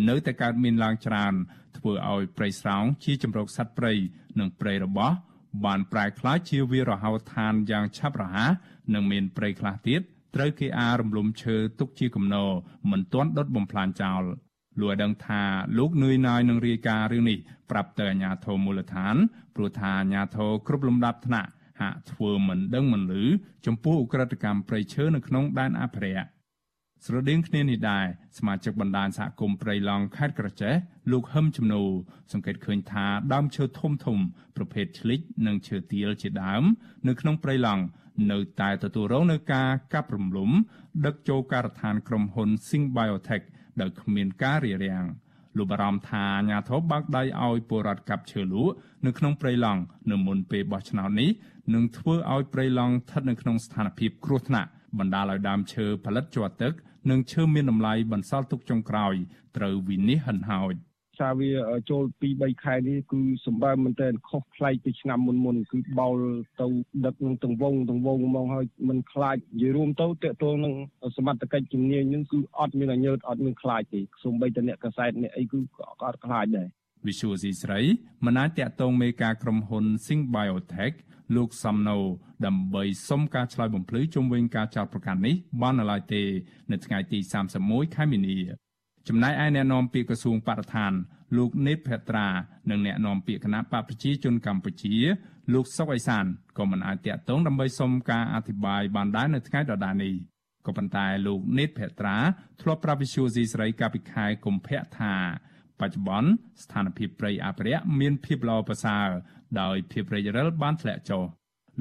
[0.08, 1.34] នៅតែកើតមានឡើងច្រើន
[1.78, 3.92] ធ្វើឲ្យព្រៃស្រោងជាជំរកសត្វព្រៃ
[4.38, 5.14] និងព្រៃរបស់
[5.64, 8.50] បានប្រែក្លាយជាវារហោឋានយ៉ាងឆាប់រហ័ស
[8.94, 10.00] និងមានព្រៃខ្លះទៀត
[10.34, 12.50] ត្រូវគេអារំលំឈើទុកជាគំនរ
[12.90, 14.22] មិនទាន់ដុតបំផ្លាញចោល
[14.80, 15.42] លោកឲ្យដឹងថា
[15.78, 17.38] លោកនឿយណាយនឹងរាយការណ៍រឿងនេះ
[17.70, 19.16] ប្រាប់ទៅអាជ្ញាធរមូលដ្ឋាន
[19.56, 21.50] ព្រោះថាអាជ្ញាធរគ្រប់លំដាប់ថ្នាក់
[21.80, 23.24] ហាក់ធ្វើមិនដឹងមិនឮ
[23.66, 26.28] ចំពោះឧក្រិដ្ឋកម្មព្រៃឈើនៅក្នុងដែនអភិរក្ស
[27.06, 28.06] ស្រដៀងគ្នានេះដែរ
[28.38, 30.74] សមាជិកបណ្ដាញសហគមន៍ព្រៃឡង់ខេត្តក្រចេះ
[31.12, 31.82] លោកហឹមជំនូ
[32.32, 34.18] សង្កេតឃើញថាដើមឈើធំធំ
[34.56, 36.62] ប្រភេទឆ្លិចនិងឈើទាលជាដើម
[37.08, 37.82] នៅក្នុងព្រៃឡង់
[38.30, 40.50] នៅតែទទួលរងនឹងការកាប់រំលំ
[41.06, 43.44] ដឹកចូលការដ្ឋានក្រុមហ៊ុន Sing Biotech
[43.80, 45.04] ដោយគ្មានការរារាំង
[45.58, 48.74] លោកបារម្ភថាអាញាធរបាក់ដៃឲ្យពលរដ្ឋកាប់ឈើលក់
[49.06, 51.30] នៅក្នុងព្រៃឡង់នៅមុនពេលបោះឆ្នោតនេះ
[51.74, 54.68] នឹងធ្វើឲ្យព្រៃឡង់ស្ថិតនៅក្នុងស្ថានភាពគ្រោះថ្នាក់
[54.98, 56.72] បណ្ដាលឲ្យដើមឈើផលិតជាប់ទឹក
[57.10, 59.14] និងឈើមានតម្លៃបន្សល់ទុកចុងក្រោយ
[59.56, 60.74] ត្រូវវិនិច្ឆ័យហិនហោច។
[61.20, 61.50] សារវា
[61.90, 66.16] ចូល2 3ខែនេះគឺសម្បើមមែនតើខុសប្លែកពីឆ្នាំមុនមុនគឺបោល
[66.60, 66.66] ទៅ
[67.06, 70.74] ដឹកនឹងទង្វងទង្វងមកហើយมันខ្លាចនិយាយរួមទៅតកតងនឹង
[71.16, 76.68] សមត្ថកិច្ចជំនាញនឹងគឺអត់មានអញើតអត់មានខ្លាចទេសូម្បីតែអ្នកកសែតអ្នកអីគឺក៏អត់ខ្លាចដែរ
[77.06, 77.80] វិសុវស៊ីស្រី
[78.26, 80.94] មិនអាចតកតងមេការក្រុមហ៊ុន Sing Biotech
[81.36, 81.98] លោកសំណូ
[82.46, 86.22] ដើម្បីសុំការឆ្លើយបំភ្លឺជុំវិញការចោទប្រកាន់នេះបាននៅឡើយទេ
[86.72, 87.18] នៅថ្ងៃទី
[87.56, 88.38] 31ខែមីនា
[89.08, 90.92] ចំណែកឯអ្នកនាំពាក្យក្រសួងបរិស្ថាន
[91.36, 92.28] លោកនេតភត្រា
[92.70, 94.94] និងអ្នកនាំពាក្យគណៈបកប្រជាជនកម្ពុជា
[95.54, 96.24] លោកសុកអេសាន
[96.58, 100.14] ក៏មិនអាចតាក់ទងដើម្បីសុំការអធិប្បាយបានដែរនៅថ្ងៃដដែលនេះ
[100.66, 102.18] ក៏ប៉ុន្តែលោកនេតភត្រា
[102.62, 105.14] ធ្លាប់ប្រាប់វិសុយស៊ីស្រីកាលពីខែកុម្ភៈថា
[105.80, 106.30] បច្ចុប្បន្ន
[106.62, 109.08] ស្ថានភាពព្រៃអភិរក្សមានភាពល្អប្រសើរ
[109.60, 111.22] ដោយភាពរិចរិលបានធ្លាក់ចុះ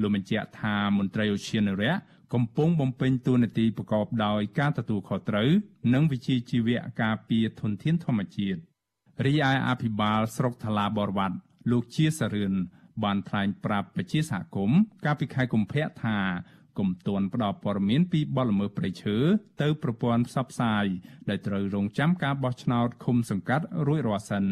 [0.00, 2.00] លោកបញ្ជាក់ថាមន្ត្រីឧទ្យានុរក្ស
[2.34, 5.50] កំពុងបំពេញតួនាទីប្រកបដោយការទទួលខុសត្រូវ
[5.94, 8.60] និងវិជ្ជាជីវៈការពារធនធានធម្មជាតិ
[9.26, 11.36] រីឯអភិបាលស្រុកថ្លាបរវត្ត
[11.70, 12.54] លោកជាសរឿន
[13.04, 16.18] បានថ្លែងប្រាប់ប្រជាសហគមន៍កាលពីខែកុម្ភៈថា
[16.78, 19.16] គុំទាន់ផ្ដល់ព័ត៌មានពីបទល្មើសព្រៃឈើ
[19.62, 20.86] ទៅប្រព័ន្ធផ្សព្វផ្សាយ
[21.28, 24.46] ដែលត្រូវរងចាំការបោះឆ្នោតឃុំសង្កាត់រួចរាល់សិន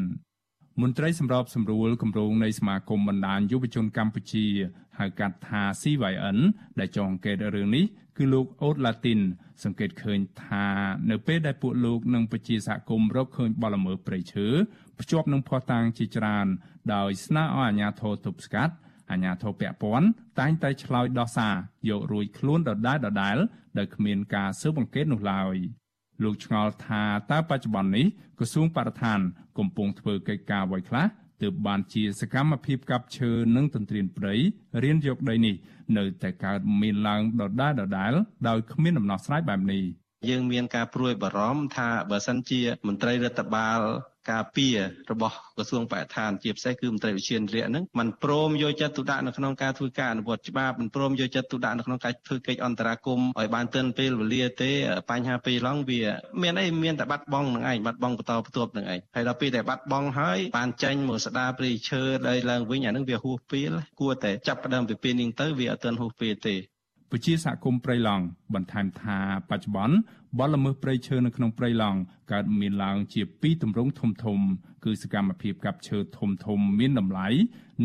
[0.83, 4.47] មន្ត្រីសម្របសម្រួលគម្រោងនៃសមាគមបណ្ដាញយុវជនកម្ពុជា
[4.99, 6.39] ហៅកាត់ថា CYN
[6.79, 7.85] ដែលចងអង្កេតរឿងនេះ
[8.17, 9.21] គឺលោកអូតឡាទីន
[9.65, 10.67] សង្កេតឃើញថា
[11.11, 14.47] នៅពេលដែលពួកលោកនិងប្រជាសហគមន៍រកឃើញបលល្មើសព្រៃឈើ
[15.01, 16.47] ភ្ជាប់នឹងភស្តុតាងជាច្រើន
[16.95, 18.75] ដោយស្នើឲ្យអាជ្ញាធរទប់ស្កាត់
[19.11, 20.09] អាជ្ញាធរពាក់ព័ន្ធ
[20.41, 21.55] តែងតែឆ្លើយដោះសារ
[21.89, 23.37] យករួចខ្លួនដដែលដដែល
[23.79, 25.57] ដោយគ្មានការស៊ើបអង្កេតនោះឡើយ
[26.23, 28.07] លោកឆ្ងល់ថាតើបច្ចុប្បន្ននេះ
[28.39, 29.21] ក្រសួងបរិស្ថាន
[29.59, 31.07] កំពុងធ្វើកិច្ចការអ្វីខ្លះ
[31.43, 34.35] ទើបបានជាសកម្មភាពកាប់ឈើនិងទន្ទ្រានព្រៃ
[34.83, 35.55] រៀនយកដីនេះ
[35.99, 38.13] នៅតែកើតមានឡើងដដែលដដែល
[38.49, 39.83] ដោយគ្មានដំណោះស្រាយបែបនេះ
[40.30, 43.82] យើងមានការព្រួយបារម្ភថាបើសិនជាមន្ត្រីរដ្ឋបាល
[44.32, 44.78] ការពារ
[45.12, 54.72] របស់ក្រសួងបរិស្ថានជាពិសេសគឺមន្ត្រីវិជារាជហ្នឹងมันព្រមយកចិត្តទុកដាក់នៅក្នុងការធ្វើការអនុវត្តច្បាប់มันព្រមយកចិត្តទុកដាក់នៅក្នុងការធ្វើកិច្ចអន្តរាគមន៍ឲ្យបានទាន់ពេលវេលាទេ
[55.12, 56.02] បញ្ហាពេលឡងវា
[56.42, 66.56] មានអីមានតែបាត់បង់នឹងឯងបាត់បង់បន្តបន្ទាប់នឹងឯងហើយដល់ពេលតែបាត់បង់ហើយបានចាញ់មកស្ដារព្រៃឈើដែលឡើងវិញអានឹងវាហួសពេលគួរតែចាប់ផ្ដើមពីពេលនេះទៅវាអត់ទាន់ហួសពេលទេ
[67.13, 69.19] ពជាសហគមន៍ព្រៃឡង់បន្ថែមថា
[69.51, 69.97] បច្ចុប្បន្ន
[70.39, 71.99] បលល្មើសព្រៃឈើនៅក្នុងព្រៃឡង់
[72.33, 74.39] កើតមានឡើងជាពីរទម្រង់ធំធំ
[74.85, 77.29] គឺសកម្មភាពកាប់ឈើធំធំមានតម្លៃ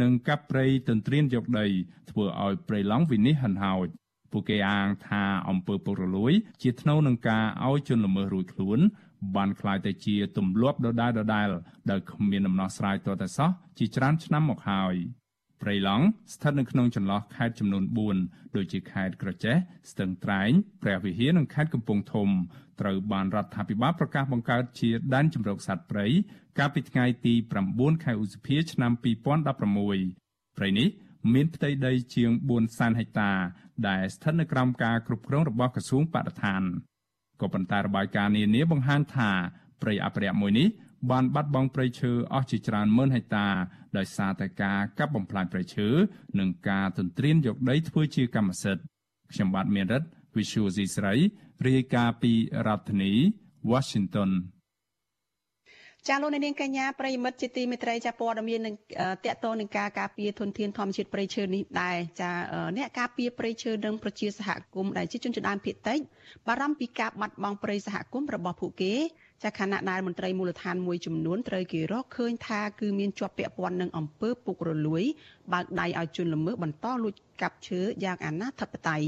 [0.01, 1.67] និងកាប់ព្រៃទន្ទ្រានយកដី
[2.09, 3.87] ធ្វើឲ្យព្រៃឡង់វិនិច្ឆ័យហិនហោច
[4.31, 8.79] ពួកគេអាងថាអង្គើពុករលួយ ជាថ្នូវនឹងការឲ្យជនល្មើសរួចខ្លួន
[9.35, 11.49] បានខ្លាយទៅជាទម្លាប់ដដែលដដែល
[11.91, 14.95] ដោយគ្មានដំណោះស្រាយទាល់តែសោះជាច្រើនឆ្នាំមកហើយ។
[15.63, 17.83] ព្រៃឡង់ស្ថិតនៅក្នុងចន្លោះខេត្តចំនួន
[18.19, 19.55] 4ដូចជាខេត្តក្រចេះ
[19.91, 20.51] ស្ទឹងត្រែង
[20.83, 22.29] ព្រះវិហារនិងខេត្តកំពង់ធំ
[22.81, 26.07] ត្រូវបានរដ្ឋាភិបាលប្រកាសបង្កើតជាដែនជម្រកសត្វព្រៃ
[26.59, 27.33] កាលពីថ្ងៃទី
[27.69, 28.91] 9ខែឧសភាឆ្នាំ
[29.59, 30.87] 2016ព្រៃនេះ
[31.33, 33.31] មានផ្ទៃដីជាង4សែនហិកតា
[33.87, 36.61] ដែលស្ថិតនៅក្រោមការគ្រប់គ្រងរបស់ក្រសួងបរិស្ថាន
[37.41, 39.31] ក៏ប៉ុន្តែរបាយការណ៍នានាបង្ហាញថា
[39.81, 40.67] ព្រៃអភិរក្សមួយនេះ
[41.11, 43.47] បានបាត់បង់ព្រៃឈើអស់ជាច្រើនម៉ឺនហិកតា
[43.97, 45.87] ដោយសារតែការកាប់បំផ្លាញព្រៃឈើ
[46.39, 48.83] និងការទន្ទ្រានយកដីធ្វើជាកម្មសិទ្ធិ
[49.33, 51.13] ខ្ញុំបាទមានរិទ្ធ Visual C ស្រី
[51.67, 52.33] រាយការណ៍ពី
[52.67, 53.13] រដ្ឋធានី
[53.71, 54.31] Washington
[56.09, 58.75] ចាលោកនាងកញ្ញាប្រិមិត្តជាទីមេត្រីចាព័ត៌មាននឹង
[59.25, 62.31] តកតនឹងការការពារធនធានធម្មជាតិព្រៃឈើនេះដែរចា
[62.77, 65.99] អ្នកការពារព្រៃឈើនិងប្រជាសហគមន៍ដែលជាជនជាតិដើមភាគតិច
[66.47, 68.93] បារម្ភពីការបាត់បង់ព្រៃសហគមន៍របស់ពួកគេ
[69.43, 75.03] ចាខណៈដែលមន្ត្រីមូលដ្ឋានមួយចំនួនត្រូវគេរកឃើញថាគឺមានជាប់ពាក់ព័ន្ធនឹងអំពើពុករលួយ
[75.53, 79.05] បើកដៃឲ្យជនល្មើសបន្តលួចកាប់ឈើយ៉ាងអនាធិបតេយ្យ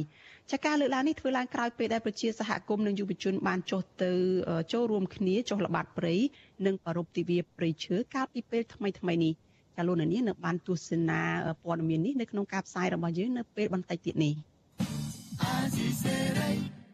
[0.51, 4.11] ចាការលើកឡើងនេះធ្វើឡើងក្រោយពេលដែលប្រជាសហគមន៍និងយុវជនបានចុះទៅ
[4.73, 6.15] ចូលរួមគ្នាចុះល្បាតព្រៃ
[6.65, 9.33] និងប្រពៃទិវាព្រៃឈើកាលពីពេលថ្មីថ្មីនេះ
[9.75, 11.21] ចាលោកនាងនៅបានទស្សនា
[11.63, 14.33] ព័ត៌មាននេះនៅក្នុងការផ្សាយរបស់យើងនៅពេលបន្តិចទៀតនេះ
[15.41, 16.84] អាស៊ីសេរី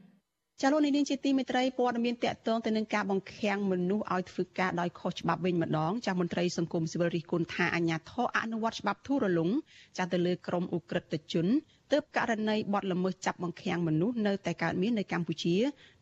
[0.63, 9.49] ចាលោកនាងជាទីមេត្រីព័ត៌មានតកតងទៅនឹងការបង្ខាំងមនុស្សឲ្យធ្វើការដោយខុសច្បាប់វិញម្ដងចាមន្ត្រីសង្គមស៊ីវិលរិះគន់ថាអាញាធរអនុវត្តច្បាប់ធូររលុង
[9.97, 11.47] ចាទៅលើក្រមអ ுக ្រិតជន
[11.91, 15.55] ទើបករណីបទល្មើសចាប់បង្ខាំងមនុស្សនៅតែកើតមាននៅកម្ពុជា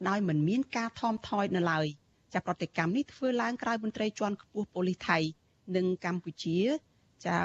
[0.07, 1.85] ដោយមិនមានការថមថយនៅឡើយ
[2.33, 5.17] ចាប្រតិកម្មនេះធ្វើឡើងក្រោយមន្ត្រីជាន់ខ្ពស់ប៉ូលីសថៃ
[5.75, 6.57] និងកម្ពុជា
[7.25, 7.37] ចា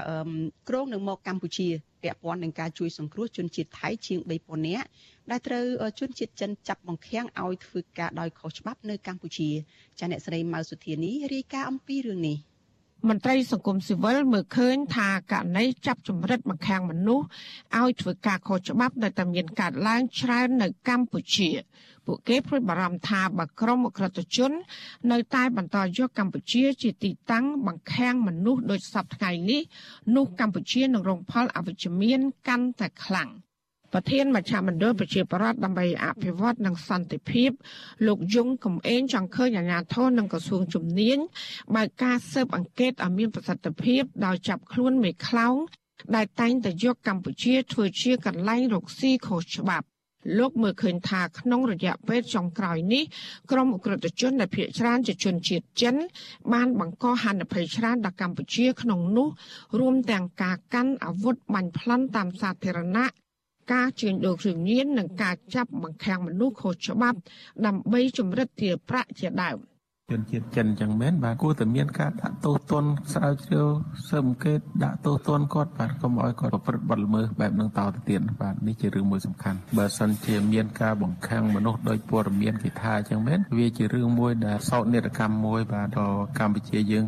[0.69, 1.69] ក្រងនឹងមកកម្ពុជា
[2.03, 4.87] ពាក់ព័ន្ធនឹងការជួយសង្គ្រោះជនជាតិថៃជាង3000នាក់
[5.31, 5.65] ដែលត្រូវ
[6.01, 9.51] ជនជាតិចិនចាប់បង្ខាំងឲ្យធ្វើការដោយខុសច្បាប់នៅកម្ពុជា
[9.99, 12.37] ចាអ្នកស្រីម៉ៅសុធានីរាយការណ៍អំពីរឿងនេះ
[13.09, 17.27] មន្ត្រីសង្គមស៊ីវិលមើលឃើញថាករណីចាប់ចម្រិតបង្ខាំងមនុស្ស
[17.79, 21.51] ឲ្យធ្វើការខុសច្បាប់នៅតែមានកើតឡើងច្រើននៅកម្ពុជា
[22.07, 24.53] ពួកគេព្រួយបារម្ភថាបើក្រុមអក្រិតជន
[25.13, 29.63] នៅតែបន្តយកកម្ពុជាជាទីតាំងបង្ខាំងមនុស្សដោយសពថ្ងៃនេះ
[30.17, 33.31] នោះកម្ពុជានឹងរងផលអវិជ្ជមានកាន់តែខ្លាំង។
[33.97, 37.51] ប្រធានមជ្ឈមណ្ឌលប្រជាប្រដ្ឋដើម្បីអភិវឌ្ឍនិងសន្តិភាព
[38.07, 41.19] លោកយងកំឯងចង់ឃើញអាជ្ញាធរនិងក្រសួងជំនាញ
[41.75, 45.57] បើកការស៊ើបអង្កេតឲ្យមានប្រសិទ្ធភាពដោយចាប់ខ្លួនមេខ្លោង
[46.15, 49.87] ដែលតែងតែយកកម្ពុជាធ្វើជាកន្លែងរកស៊ីខុសច្បាប់
[50.39, 53.05] លោកមើលឃើញថាក្នុងរយៈពេលចុងក្រោយនេះ
[53.51, 55.95] ក្រមអ ுக ្រិតជនដែលភៀសច្រើនជាជនជាតិចិន
[56.53, 59.29] បានបង្កហានិភ័យច្រើនដល់កម្ពុជាក្នុងនោះ
[59.79, 63.24] រួមទាំងការកាន់អាវុធបាញ់ប្លន់តាមសាធារណៈ
[63.73, 67.19] ការជួញដូរគ្រឿងញៀននិងការចាប់បង្ខាំងមនុស្សខុសច្បាប់
[67.67, 69.59] ដើម្បីចម្រិតទារប្រាក់ជាដើម។
[70.13, 73.69] ជនជាតិចិនចឹងមែនបាទគួរតែមានការដាក់ទោសទណ្ឌស្រាវជ្រាវ
[74.09, 87.05] ស៊ើបអង្កេតដាក់ទោសទណ្ឌគាត់បាទកុំឲ្យគាត់ប្រព្រឹត្តបទល្មើសបែបហ្នឹងតទៅទៀតបាទនេះជារឿងមួយសំខាន់បើសិនជាមានការបង្ខាំងមនុស្សដោយព័ត៌មានគេថាចឹងមែនវាជារឿងមួយដែលសោកនាដកម្មមួយបាទដល់កម្ពុជាយើង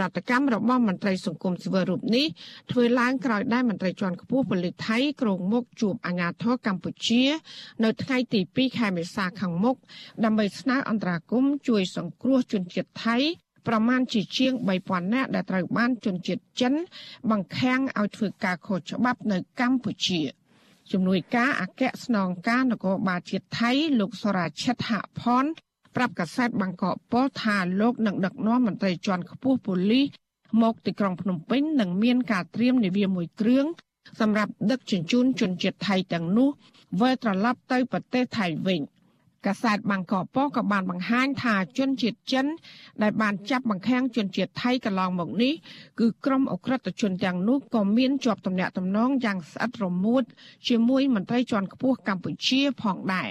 [0.00, 2.26] ប្រតិកម្មរបស់មន្ត្រីសង្គមស៊ីវិលរូបនេះ
[2.70, 7.22] ធ្វើឡើងក្រោយដែលមន្ត្រីជាន់ខ្ពស់ប៉ូលីសថៃក្រុងមុខជួបអាជ្ញាធរកម្ពុជា
[7.84, 9.76] នៅថ្ងៃទី2ខែមេសាខាងមុខ
[10.24, 13.16] ដើម្បីស្នើអន្តរាគមន៍ជួយសង្គ្រោះជនជាតិថៃ
[13.68, 14.52] ប្រមាណជាជាង
[14.84, 16.74] 3000នាក់ដែលត្រូវបានជនជាតិចិន
[17.30, 20.20] បង្ខាំងឲ្យធ្វើការខុសច្បាប់នៅកម្ពុជា
[20.92, 23.70] ជំនួយការអគ្គស្នងការនគរបាលជាតិថៃ
[24.00, 24.90] លោកសរាជិតហ
[25.20, 25.46] ផន
[25.96, 30.06] ប្រាប់កាសែតបាងកកប៉ុលថាលោកនឹងដឹកនាំមន្ត្រីជាន់ខ្ពស់ប៉ូលីស
[30.62, 33.66] មកទីក្រុងភ្នំពេញនិងមានការត្រៀមនាវាមួយគ្រឿង
[34.20, 36.48] សម្រាប់ដឹកជញ្ជូនជនជាតិថៃទាំងនោះ
[37.00, 38.80] វិលត្រឡប់ទៅប្រទេសថៃវិញ
[39.46, 42.46] កាសែតបាងកកប៉ុលក៏បានបង្ហាញថាជនជាតិចិន
[43.02, 45.52] ដែលបានចាប់បង្ខាំងជនជាតិថៃកន្លងមកនេះ
[46.00, 50.22] គឺក្រុមអក្រិតជនទាំងនោះក៏មានជាប់ទំនាក់ទំនងយ៉ាងស្អិតរមួត
[50.68, 53.28] ជាមួយមន្ត្រីជាន់ខ្ពស់កម្ពុជាផងដែរ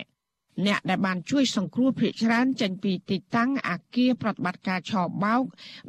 [0.68, 4.93] អ្នកដែលបានជួយសង្គ្រោះភ ieck ច្រើនចេញពីទីតាំងអាគារប្រតិបត្តិការឆ
[5.24, 5.43] បោក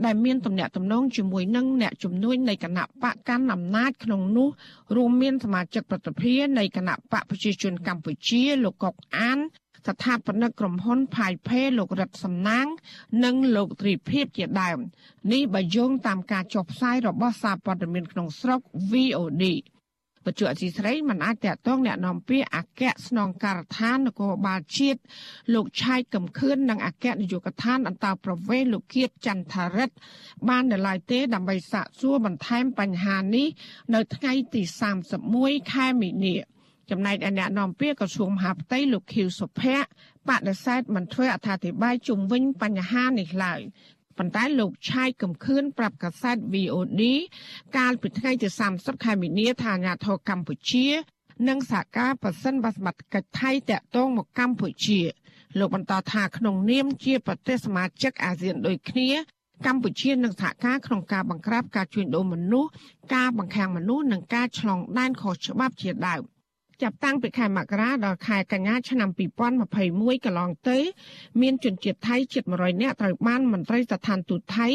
[0.04, 4.48] ដែលមានទំនាក់ទំនងជាមួយនឹងអ្នកជំនួយនៃគណៈបកកាន់អំណាចក្នុងនោះ
[4.96, 9.38] រួមមានសមាជិកប្រតិភិនៃគណៈបកប្រជាជនកម្ពុជាលោកកុកអាន
[9.88, 12.66] ស្ថាបនិកក្រុមហ៊ុនផាយផេលោករិទ្ធសំណាង
[13.24, 14.78] និងលោកទ្រីភិបជាដើម
[15.32, 18.60] នេះបើយោងតាមការចុះផ្សាយរបស់សារព័ត៌មានក្នុងស្រុក
[18.90, 19.44] VOD
[20.25, 24.99] បច្ចុប្បន្នអសីស្រីមិនអាចតាក់ទងแนะនាំពាក្យអគ្គស្នងការដ្ឋាននគរបាលជាតិ
[25.53, 29.95] លោកឆៃកំខឿននិងអគ្គនាយកដ្ឋានអន្តរប្រវេសលោកគៀតចន្ទថារិទ្ធ
[30.49, 33.47] បាននៅឡើយទេដើម្បីសាកសួរបន្ថែមបញ្ហានេះ
[33.95, 34.61] នៅថ្ងៃទី
[35.21, 36.35] 31ខែមីនា
[36.89, 39.87] ចំណែកឯអ្នកនាំពាក្យក្រសួងមហាផ្ទៃលោកខៀវសុភ័ក្រ
[40.29, 43.61] បដិសេធមិនធ្វើអត្ថាធិប្បាយជុំវិញបញ្ហានេះឡើយ
[44.18, 47.02] ប៉ុន្តែលោកឆាយកំខឿនប្រាប់កាសែត VOD
[47.76, 50.86] កាលពីថ្ងៃទី30ខែមីនាថាអាញាធរកម្ពុជា
[51.48, 55.00] និងសហការប៉សិនបសម្បត្តិកិច្ចថៃតាក់ទងមកកម្ពុជា
[55.58, 59.10] លោកបន្តថាក្នុងនាមជាប្រទេសសមាជិកអាស៊ានដូចគ្នា
[59.66, 62.70] កម្ពុជានឹងសហការក្នុងការបង្ក្រាបការជួញដូរមនុស្ស
[63.14, 66.22] ការបង្ខាំងមនុស្សនិងការឆ្លងដែនខុសច្បាប់ជាដើម។
[66.82, 69.08] ចាប់តាំងពីខែមករាដល់ខែកញ្ញាឆ្នាំ
[69.66, 70.78] 2021កន្លងទៅ
[71.40, 74.68] មានជនជាតិថៃជិត100នាក់ត្រូវបានមន្ត្រីស្ថានទូតថៃ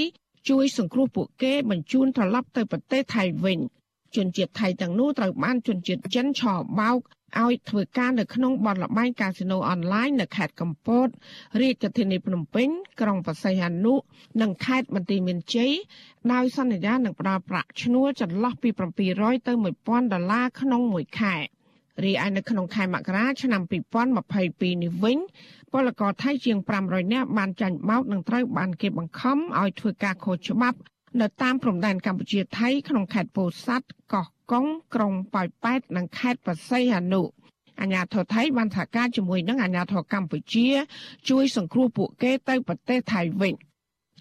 [0.49, 3.59] ជួយសង្គ្រោះពួកគេបញ្ជូនត្រឡប់ទៅប្រទេសថៃវិញ
[4.15, 6.99] ជនជាតិថៃទាំងនោះត្រូវបានជនជាតិចិនឆោបោក
[7.43, 11.07] ឲ្យធ្វើការនៅក្នុងបទល្បែងកាស៊ីណូអនឡាញនៅខេត្តកំពត
[11.61, 12.67] រាជធានីភ្នំពេញ
[13.01, 13.93] ក្រុងបរសៃហនុ
[14.41, 15.71] និងខេត្តបន្ទាយមានជ័យ
[16.33, 18.69] ដោយសន្យានឹងផ្ដល់ប្រាក់ឈ្នួលចន្លោះពី
[19.07, 19.53] 700ទៅ
[19.83, 21.35] 1000ដុល្លារក្នុងមួយខែ
[22.03, 23.61] រីឯនៅក្នុងខែមករាឆ្នាំ
[24.21, 25.17] 2022នេះវិញ
[25.71, 30.77] ពលករថៃជាង500នាក់បានចាញ់បោកនិងត្រូវបានគេបង្ខំឲ្យធ្វើការខុសច្បាប់
[31.21, 37.21] នៅតាមព្រំដែនកម្ពុជាថៃក្នុងខេត្តពោធិ៍សាត់កោះកុងក្រុងប៉ោយប៉ែតនិងខេត្តបរសៃហនុ
[37.81, 40.67] អាញាធរថៃបានសហការជាមួយនឹងអាញាធរកម្ពុជា
[41.29, 43.53] ជួយសង្គ្រោះពួកគេទៅប្រទេសថៃវិញ។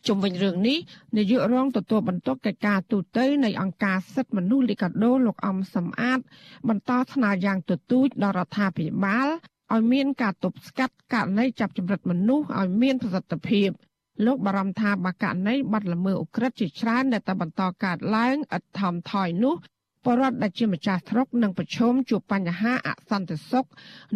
[0.06, 0.78] ជុំវិញរឿងនេះ
[1.16, 6.20] នាយករងទទួលបន្ទុកកិច្ចការទូតនៃអង្គការសិទ្ធិមនុស្សលីកាដូលោកអំសំអាត
[6.68, 9.28] បន្តថ្នើយ៉ាងទទូចដល់រដ្ឋាភិបាល
[9.72, 13.68] ឲ្យមានការទប់ស្កាត់ករណីចាប់ចម្រិតមនុស្សឲ្យមានប្រសិទ្ធភាព
[14.26, 19.54] លោកបារម្ភថាបើករណីបាត់ល្មើសអូក្រិដ្ឋជាច្រើនដែលតែបន្តកើតឡើងឥតថមថយនោះ
[20.04, 23.66] បរដ្ឋដែលជាម្ចាស់ស្រុកនឹងប្រឈមជួបបញ្ហាអសន្តិសុខ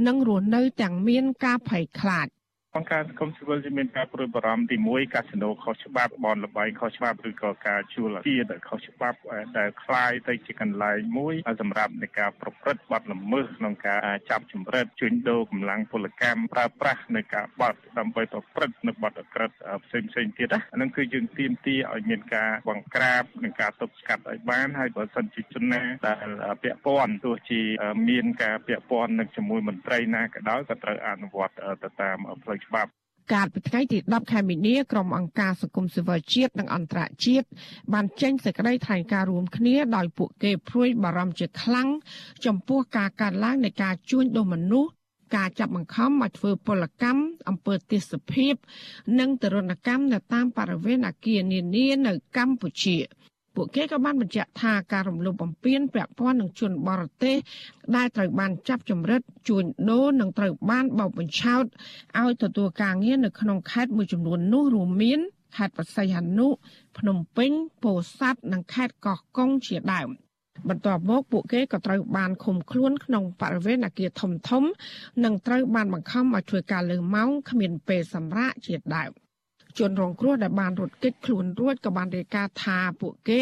[0.07, 2.29] និងរស់នៅទាំងមានការភ័យខ្លាច
[2.78, 9.18] អង្គការសង្គមស៊ីវិលមានការព្រួយបារម្ភទី1កាស៊ីណូខុសច្បាប់បនលបែងខុសច្បាប់ឬក៏ការជួលទាដែលខុសច្បាប់
[9.58, 19.52] ដែលคล้ายទៅជាកន្លែងមួយសម្រាប់នៃការប្រព្រឹត្តបទល្មើសក្នុងការចាប់ចម្រិតជួញដូរកម្លាំងពលកម្មប្រើប្រាស់នៅការបទដើម្បីប្រព្រឹត្តនៅបទអក្រិត
[19.86, 26.30] ផ្សេងផ្សេងទៀតណាហ្នឹងគឺយើងទាមទារឲ្យមានការបង្ក្រាបនិងការទប់ស្កាត់ឲ្យបានហើយបើសិនជាជនណាដែល
[26.64, 27.62] ពាក់ព័ន្ធទោះជា
[28.10, 32.91] មានការពាក់ព័ន្ធនឹងជាមួយមន្ត្រីណាក៏ដោយក៏ត្រូវអនុវត្តទៅតាមផ្លូវ ច្បាប់
[33.33, 37.47] កាលពីថ្ងៃទី10ខែមីនាក្រុមអង្គការសង្គមស៊ីវិលជាតិនិងអន្តរជាតិ
[37.93, 41.89] បានចេញសេចក្តីថ្លែងការណ៍រួមគ្នាដោយពួកគេព្រួយបារម្ភជាខ្លាំង
[42.47, 44.91] ចំពោះការកើនឡើងនៃការជួញដូរមនុស្ស
[45.37, 48.55] ការចាប់បង្ខំឲ្យធ្វើពលកម្មអំពើទេសភាព
[49.19, 52.97] និងទរណកម្មនៅតាមបរិវេណអគារនានានៅកម្ពុជា។
[53.61, 57.37] ពួកគេក៏បានបញ្ជាក់ថាការរំលោភបំពានពាក់ព័ន្ធនឹងជនបរទេស
[57.97, 61.65] ដែលត្រូវបានចាប់ចម្រិតជួញដូរនិងត្រូវបានបោកបញ្ឆោត
[62.21, 65.21] ឲ្យទទួលការងារនៅក្នុងខេត្តមួយចំនួននោះរួមមាន
[65.57, 66.49] ខេត្តបរសៃហនុ
[66.99, 67.53] ភ្នំពេញ
[67.83, 70.09] ពោធិ៍សាត់និងខេត្តកោះកុងជាដើម
[70.69, 74.65] បន្ទាប់មកពួកគេក៏ត្រូវបានឃុំខ្លួនក្នុងបរិវេណអគារធំធំ
[75.25, 79.13] និងត្រូវបានបង្ខំឲ្យធ្វើការលើម៉ោងគ្មានពេលសម្រាកជាដើម
[79.79, 83.41] ជនរងគ្រោះដែលបានរត់គេចខ្លួនរួចក៏បានរាយការណ៍ថាពួកគេ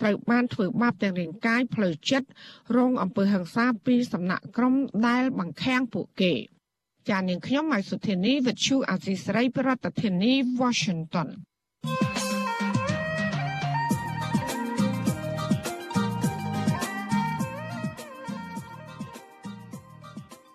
[0.00, 2.28] ត្រូវបានធ្វើបាបទាំងរាងកាយផ្លូវចិត្ត
[2.76, 4.74] រងអំពើហិង្សាពីសំណាក់ក្រុម
[5.06, 6.32] ដែលបង្ខាំងពួកគេ
[7.08, 9.70] ចាននាងខ្ញុំម៉ៃសុធានីវិទ្យុអាស៊ីសេរីប្រ
[10.02, 11.28] ធានាធិបតី Washington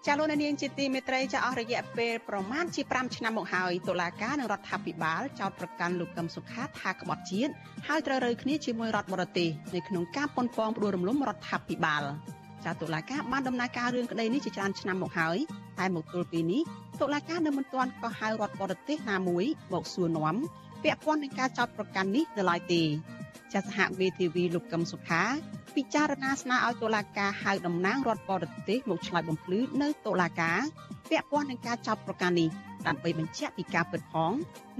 [0.07, 7.51] ចាលោកនាងជាទីមេត្រីចាអស់រយៈពេលប្រមាណជា5ឆ្នាំមកហើយតុលាការនិងរដ្ឋាភិបាលចោទប្រកាន់លោកកឹមសុខាថាក្បត់ជាតិ
[7.87, 12.03] ហើយត្រូវរើគ្នាជាមួយរដ្ឋបរទេសនៅក្នុងការប៉ុនប៉ងផ្ដួលរំលំរដ្ឋាភិបាល
[12.65, 15.37] ចាតុលាការបានដំណើរការរឿងក្តីនេះជាច្រើនឆ្នាំមកហើយ
[15.79, 16.61] តែមកទល់ពេលនេះ
[17.01, 20.35] តុលាការនៅមិនទាន់ក៏ហៅរដ្ឋបរទេសណាមួយមកសួរនាំ
[20.83, 22.81] ពាក់ព័ន្ធនឹងការចោទប្រកាន់នេះនៅឡើយទេ
[23.53, 25.23] ចាសហមេធាវីលោកកឹមសុខា
[25.75, 30.59] ពិចារណាស្នើឲ្យតុលាការហៅតំណាងរដ្ឋបរទេសមកឆ្លើយបំភ្លឺនៅតុលាការ
[31.09, 32.49] ពាក់ព័ន្ធនឹងការចាប់ប្រកាន់នេះ
[32.87, 34.31] ដើម្បីបញ្ជាក់ពីការពិតផង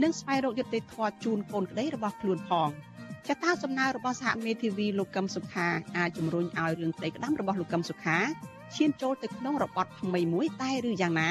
[0.03, 2.69] និងស្វែងរកយុត្តិធម៌ជូនកូនក្តីរបស់ខ្លួនផង
[3.27, 5.67] ចតាសំណើរបស់សហមេធាវីលោកកឹមសុខា
[5.97, 8.17] អាចជំរុញឲ្យរឿងក្តីក្តាំរបស់លោកកឹមសុខា
[8.75, 11.29] ឈានចូលទៅក្នុងរបបថ្មីមួយតែឬយ៉ាងណា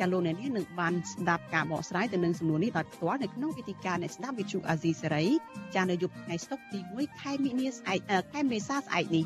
[0.00, 5.26] ចាលោកអ្នកនាងនឹងបានស្ដាប់ការបកស្រាយទៅនឹងសំណួរនេះដោយផ្ទាល់នៅក្នុងវេទិកាអ្នកស្ដាប់វិទ្យុអាស៊ីសេរី
[5.74, 8.00] ចានៅយប់ថ្ងៃសុក្រទី1ខែមិនិនាស្អែក
[8.32, 9.24] ខែមេសាស្អែកនេះ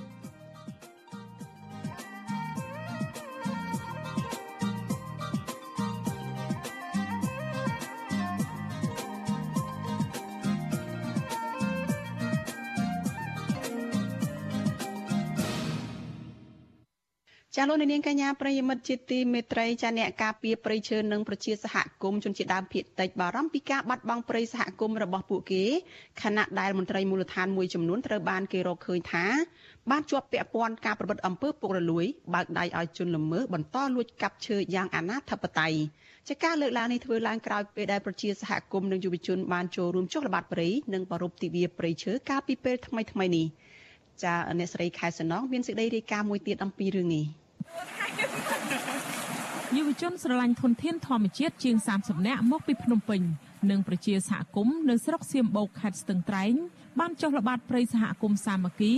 [17.65, 25.65] ចាលោកនាងកញ្ញាប្រិយមិត្តជាទីមេត្រីចាអ្នកការពារព្រៃឈើនិងប្រជាសហគមន៍ជនជាតិដើមភាគតិចបារម្ភពីការបាត់បង់ព្រៃសហគមន៍របស់ពួកគេ
[26.23, 29.25] ខណៈដែលមន្ត្រីមូលដ្ឋានមួយចំនួនត្រូវបានគេរកឃើញថា
[29.91, 32.05] បានជាប់ពាក់ព័ន្ធការប្រព្រឹត្តអំពើពុករលួយ
[32.35, 35.79] បើកដៃឲ្យជនល្មើសបន្តលួចកាប់ឈើយ៉ាងអនាធិបតេយ្យ
[36.29, 43.47] ចាការលើកឡើងនេះធ្វើឡើងក្រោយពេលដែលប្រជាសហគមន៍និងយុវជនបានចូលរួមចុះល្បាតព្រៃនិងប្ររពទិវាព្រៃឈើកាលពីពេលថ្មីៗនេះ
[44.23, 47.27] ចាអ្នកស្រីខែសំណងមានសេចក្តីរាយការណ៍មួយទៀតអំពីរឿងនេះ
[49.77, 53.23] យុវជនស្រឡាញ់ធនធានធម្មជាតិជាង30នាក់មកពីភ្នំពេញ
[53.71, 56.55] និងប្រជាសហគមន៍នៅស្រុកសៀមបូកខេត្តស្ទឹងត្រែង
[57.01, 58.95] បានចុះល្បាតព្រៃសហគមន៍សាមគ្គី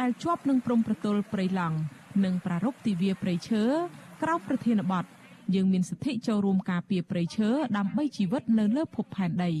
[0.00, 1.78] ដែលជាប់នឹងព្រំប្រទល់ព្រៃឡង់
[2.24, 3.62] និងប្រារព្ធទិវាព្រៃឈើ
[4.22, 5.04] ក្រោមប្រធានបទ
[5.54, 9.52] យើងមានសិទ្ធិចូលរួមការពារព្រៃឈើដើម្បីជីវិតនៅលើភពផែនដី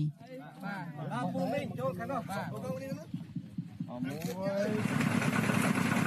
[0.64, 2.46] បាទពូមីងចូលខាងនោះបាទ
[4.04, 4.14] មួ
[6.00, 6.03] យ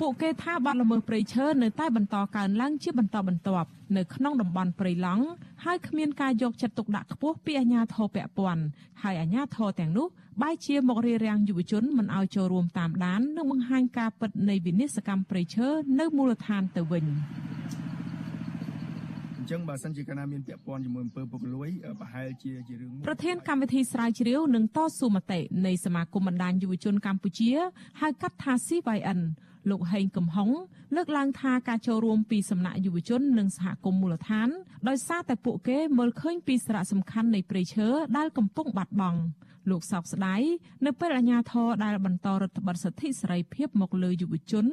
[0.00, 5.24] ពួកគេថាបាត់ល្មើសព្រៃឈើនៅតែបន្តកើនឡើងជាបន្តបន្ទាប់នៅក្នុងតំបន់ព្រៃឡង់
[5.64, 8.62] ហើយគ្មានការយកចិត្តទុកដាក់ខ្ពស់ពីអាជ្ញាធរពាក់ព័ន្ធ
[9.02, 10.06] ហើយអាជ្ញាធរទាំងនោះ
[10.42, 15.68] បែរជាមករារាំងយុវជនមិនឲ្យចូលរួមតាមដាននិងបង្ហាញការពិតនៃវិនិស្សកម្មព្រៃឈើ
[16.00, 17.04] នៅមូលដ្ឋានទៅវិញ
[19.38, 21.68] អញ្ចឹងបើសិនជាកាលណាមានពាក់ព័ន្ធជាមួយអំពើពុករលួយ
[22.00, 27.50] ប្រហែលជាជារឿងប្រធានកម្មវិធីស្រាវជ្រាវនិងតស៊ូមតិនៃសមាគមបណ្ដាញយុវជនកម្ពុជា
[28.00, 29.20] ហៅកាត់ថា CYN
[29.70, 30.50] លោកហេងកំហុង
[30.96, 34.48] លើកឡើងថាការចូលរួមពីសំណាក់យុវជននិងសហគមន៍មូលដ្ឋាន
[34.88, 39.20] ដោយសារតែពួកគេមើលឃើញពីសារៈសំខាន់នៃព្រៃឈើដែលកំពុងបាត់បង់
[39.70, 40.42] លោកសោកស្ដាយ
[40.86, 44.66] នៅពេលអាជ្ញាធរដែលបន្តរដ្ឋបတ်សិទ្ធិសេរីភាពមកលើយុវជន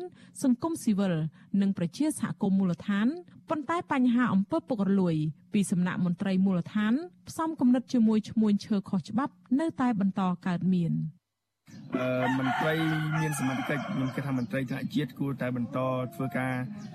[0.43, 1.13] សង្គមស៊ីវិល
[1.61, 3.07] និងប្រជាសហគមន៍មូលដ្ឋាន
[3.49, 5.15] ប៉ុន្តែបញ្ហាអំពើពុករលួយ
[5.53, 6.93] ពីសំណាក់មន្ត្រីមូលដ្ឋាន
[7.29, 10.93] ផ្សំគំនិតជាមួយឈ្មួញឈើខុសច្បាប់ នៅតែបន្តកើតមាន។
[12.39, 12.73] មន្ត្រី
[13.21, 15.79] មានសមត្ថកិច្ចខ្ញុំគិតថាមន្ត្រីថ្នាក់ជាតិគួរតែបន្ត
[16.15, 16.53] ធ្វើការ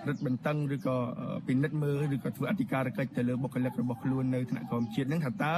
[0.09, 0.97] រឹតបន្តឹងឬក៏
[1.47, 5.55] ពិនិត្យមើលឬក៏ធ្វើអធិការកិច្ចទៅលើបុគ្គលិករបស់ខ្លួននៅថ្នាក់ក្រមជាតិនឹងថាតើ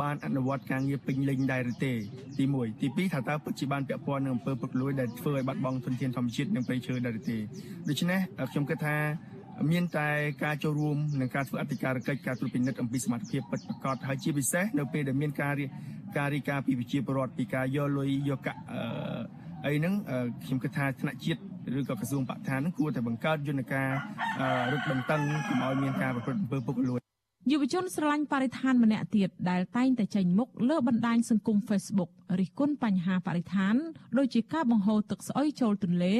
[0.00, 1.92] បានអនុវត្តការងារពេញលេញដែរឬទេ
[2.38, 7.38] ទី1ទី2ថាតើពិតជាបានពាក់ព័ន្ធនឹងអំពើពុករលួយដែលធ្វើឲ្យបាត់បង់ធនធានធម្មជាតិនិងព្រៃឈើដែរឬទេ
[7.88, 8.96] ដូច្នេះខ្ញុំគិតថា
[9.70, 10.08] មានតែ
[10.44, 15.54] ការចូលរួមនិងការធ្វើអធិការកិច្ចការត្រួតពិនិត្យអំពីសមត្ថភាពពិតប្រាកដហើយជាពិសេសនៅពេលដែលមានការ
[16.16, 18.60] ការរីការពីវិជាពរដ្ឋពីការយកលុយយកកាក់
[19.66, 19.94] អីហ្នឹង
[20.44, 21.40] ខ្ញុំគិតថាថ្នាក់ជាតិ
[21.78, 23.90] ឬក៏ក្រសួងបរិស្ថានហ្នឹងគួរតែបង្កើតយន្តការ
[24.72, 27.07] រឹតបន្តឹងកុំឲ្យមានការប្រព្រឹត្តអំពើពុករលួយ
[27.50, 33.74] យុវជនស្រឡាញ់បរិស្ថានម្នាក់ទៀតដែលតែងតែចេញមុខលើបណ្ដាញសង្គម Facebook រិះគន់បញ្ហាបរិស្ថាន
[34.18, 36.16] ដូចជាការបង្ហូរទឹកស្អុយចូលទន្លេ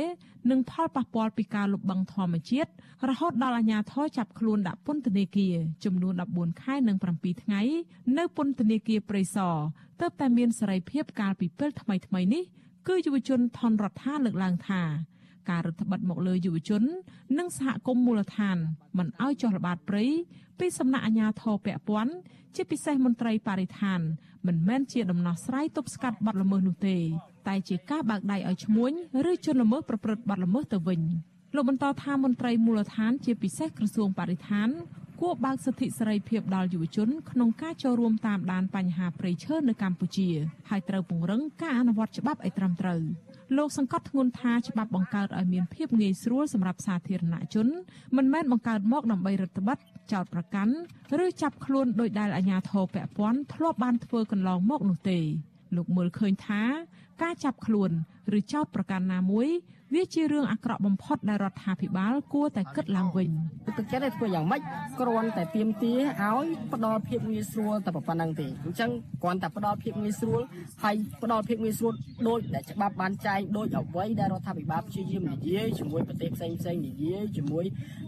[0.51, 2.71] និងផលប៉ះពាល់ពីការលុបបង្ខំធម្មជាតិ
[3.09, 5.55] រហូតដល់អាជ្ញាធរចាប់ខ្លួនដាក់ពន្ធនាគារ
[5.85, 7.63] ចំនួន14ខែនិង7ថ្ងៃ
[8.19, 9.57] នៅពន្ធនាគារព្រៃសរ
[10.01, 12.45] ទើបតែមានសេរីភាពកាលពីពេលថ្មីៗនេះ
[12.89, 14.83] គឺយុវជនថនរដ្ឋាលើកឡើងថា
[15.51, 16.83] ការរដ្ឋបិទមកលើយុវជន
[17.39, 18.57] និងសហគមន៍មូលដ្ឋាន
[18.99, 20.05] មិនឲ្យចុះល្បាតព្រៃ
[20.59, 22.15] ពីសំណាក់អាជ្ញាធរពាក់ព័ន្ធ
[22.57, 24.01] ជាពិសេសមន្ត្រីបរិស្ថាន
[24.47, 26.97] មិនមែនជាដំណោះស្រាយទប់ស្កាត់បទល្មើសនោះទេ
[27.49, 28.93] តែជាការបើកដៃឲ្យឈ្មួញ
[29.31, 31.01] ឬជនល្មើសប្រព្រឹត្តបទល្មើសទៅវិញ
[31.55, 34.69] លោកបន្តថាមន្ត្រីមូលដ្ឋាន ជាពិសេសក្រសួងបរិស្ថាន
[35.21, 40.29] គួរបើកសិទ្ធិសេរីភាពដល់យុវជនក្នុងការចូលរួមតាមដានបញ្ហាព្រៃឈើនៅកម្ពុជា
[40.69, 43.01] ហើយត្រូវពង្រឹងការអនុវត្តច្បាប់ឲ្យត្រឹមត្រូវ
[43.57, 47.67] លោកសង្កត់ធ្ងន់ថាច្បាប់បង្កើតឲ្យមានភាពងាយស្រួលសម្រាប់សាធារណជន
[48.17, 49.81] មិនមែនបង្កើតមកដើម្បីរដ្ឋបတ်
[50.13, 50.75] ចោតប្រកាន់
[51.25, 55.19] ឬចាប់ខ្លួនដោយដែលអាជ្ញាធរពាក់ព័ន្ធធ្លាប់បានធ្វើកន្លងមកនោះទេ
[55.77, 56.63] លោកមើលឃើញថា
[57.23, 57.91] ការចាប់ខ្លួន
[58.39, 59.49] ឬចោតប្រកាន់ណាមួយ
[59.95, 63.31] វាជារឿងអាក្រក់បំផុតដែលរដ្ឋាភិបាលគួរតែគិតឡើងវិញ
[63.79, 64.61] ទឹកចិត្តឲ្យធ្វើយ៉ាងម៉េច
[65.01, 68.91] គ្រាន់តែទៀមទាឲ្យផ្ដល់ភាពងាយស្រួលតែប៉ុណ្្នឹងទេអញ្ចឹង
[69.23, 70.41] គ្រាន់តែផ្ដល់ភាពងាយស្រួល
[70.83, 71.95] ហើយផ្ដល់ភាពងាយស្រួល
[72.29, 77.65] ដោយដែលច្បាប់បានចែងដោយអ្វីដែលរដ្ឋាភិបាលព្យាយាមនិយាយជាមួយប្រទេសផ្សេងផ្សេងនិយាយជាមួយ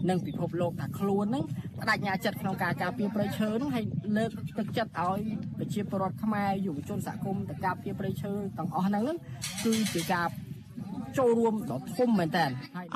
[0.09, 1.43] នឹងពិភពលោកថាខ្លួនហ្នឹង
[1.79, 3.85] បដិញ្ញាចិត្តក្នុងការការពារប្រៃឈើហ្នឹងហើយ
[4.17, 5.21] លើកទឹកចិត្តឲ្យ
[5.57, 9.05] ប្រជាពលរដ្ឋខ្មែរយុវជនសហគមន៍ទៅការពារប្រៃឈើទាំងអស់ហ្នឹង
[9.63, 10.27] គឺជាការ
[11.17, 12.45] ចូលរួមដ៏ធំមែនតើ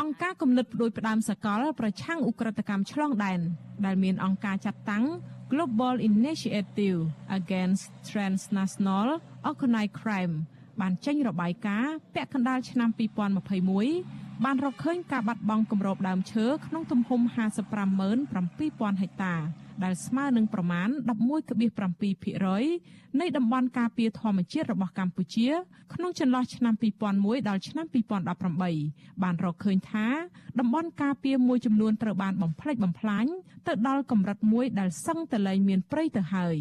[0.01, 3.39] អង្គការគំនិតផ្ដួចផ្ដើមសកល ប្រឆាំងឧក្រិដ្ឋកម្មឆ្លងដែន
[3.85, 5.05] ដែលមានអង្គការចាត់តាំង
[5.51, 6.99] Global Initiative
[7.39, 9.09] Against Transnational
[9.49, 10.35] Organized Crime
[10.81, 12.89] បានចេញរបាយការណ៍ពាក់កណ្ដាលឆ្នាំ
[13.65, 19.35] 2021បានរកឃើញការបាត់បង់គម្របដើមឈើក្នុងទំហំ557,000ហិកតា
[19.83, 20.89] ដែលស្មើនឹងប្រមាណ
[21.83, 25.49] 11.7%នៃតំបន់ការពារធម្មជាតិរបស់កម្ពុជា
[25.93, 26.73] ក្នុងចន្លោះឆ្នាំ
[27.11, 27.85] 2001ដល់ឆ្នាំ
[28.53, 30.07] 2018បានរកឃើញថា
[30.59, 33.25] តំបន់ការពារមួយចំនួនត្រូវបានបំផ្លិចបំផ្លាញ
[33.67, 36.57] ទៅដល់កម្រិតមួយដែលសឹងតែលែងមានព្រៃទៅហើយ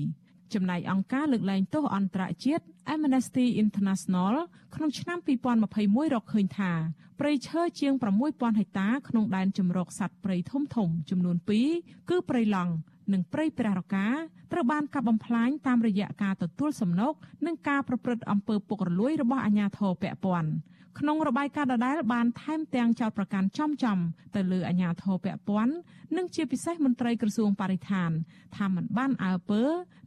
[0.55, 4.35] ចំណែកអង្គការលើកលែងទោសអន្តរជាតិ Amnesty International
[4.75, 5.19] ក្នុងឆ្នាំ
[5.67, 6.73] 2021រកឃើញថា
[7.21, 7.93] ព្រៃឈើជាង
[8.27, 11.37] 6000ហិកតាក្នុងដែនជម្រកសត្វព្រៃធំធំចំនួន
[11.73, 12.73] 2គឺព្រៃឡង់
[13.13, 14.09] និងព្រៃព្រះរកា
[14.53, 17.15] ត្រូវបានកាប់បំផ្លាញតាមរយៈការទទួលសំណូក
[17.47, 20.51] និងការប្រព្រឹត្តអំពើពុករលួយរបស់អាជ្ញាធរពាក់ព័ន្ធ
[20.99, 23.99] ក្នុងរបាយការណ៍ដដែលបានថែមទាំងចោទប្រកាន់ចំចំ
[24.35, 25.75] ទៅលើអាជ្ញាធរពាក់ព័ន្ធ
[26.17, 28.11] និងជាពិសេសមន្ត្រីក្រសួងបរិស្ថាន
[28.57, 29.63] ថាมันបានអើពើ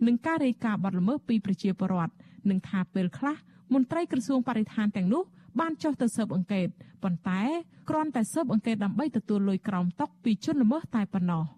[0.08, 2.14] នឹងការរាយការណ៍បទល្មើសពីប្រជាពលរដ្ឋ
[2.50, 3.36] និងថាពេលខ្លះ
[3.74, 5.24] មន្ត្រីក្រសួងបរិស្ថានទាំងនោះ
[5.60, 6.68] បានចុះទៅស៊ើបអង្កេត
[7.04, 7.42] ប៉ុន្តែ
[7.90, 11.44] គ្រាន់តែស៊ើបអង្កេតដើម្បីទទួលលុយក្រោមតុពីជនល្មើសតែប៉ុណ្ណោះ។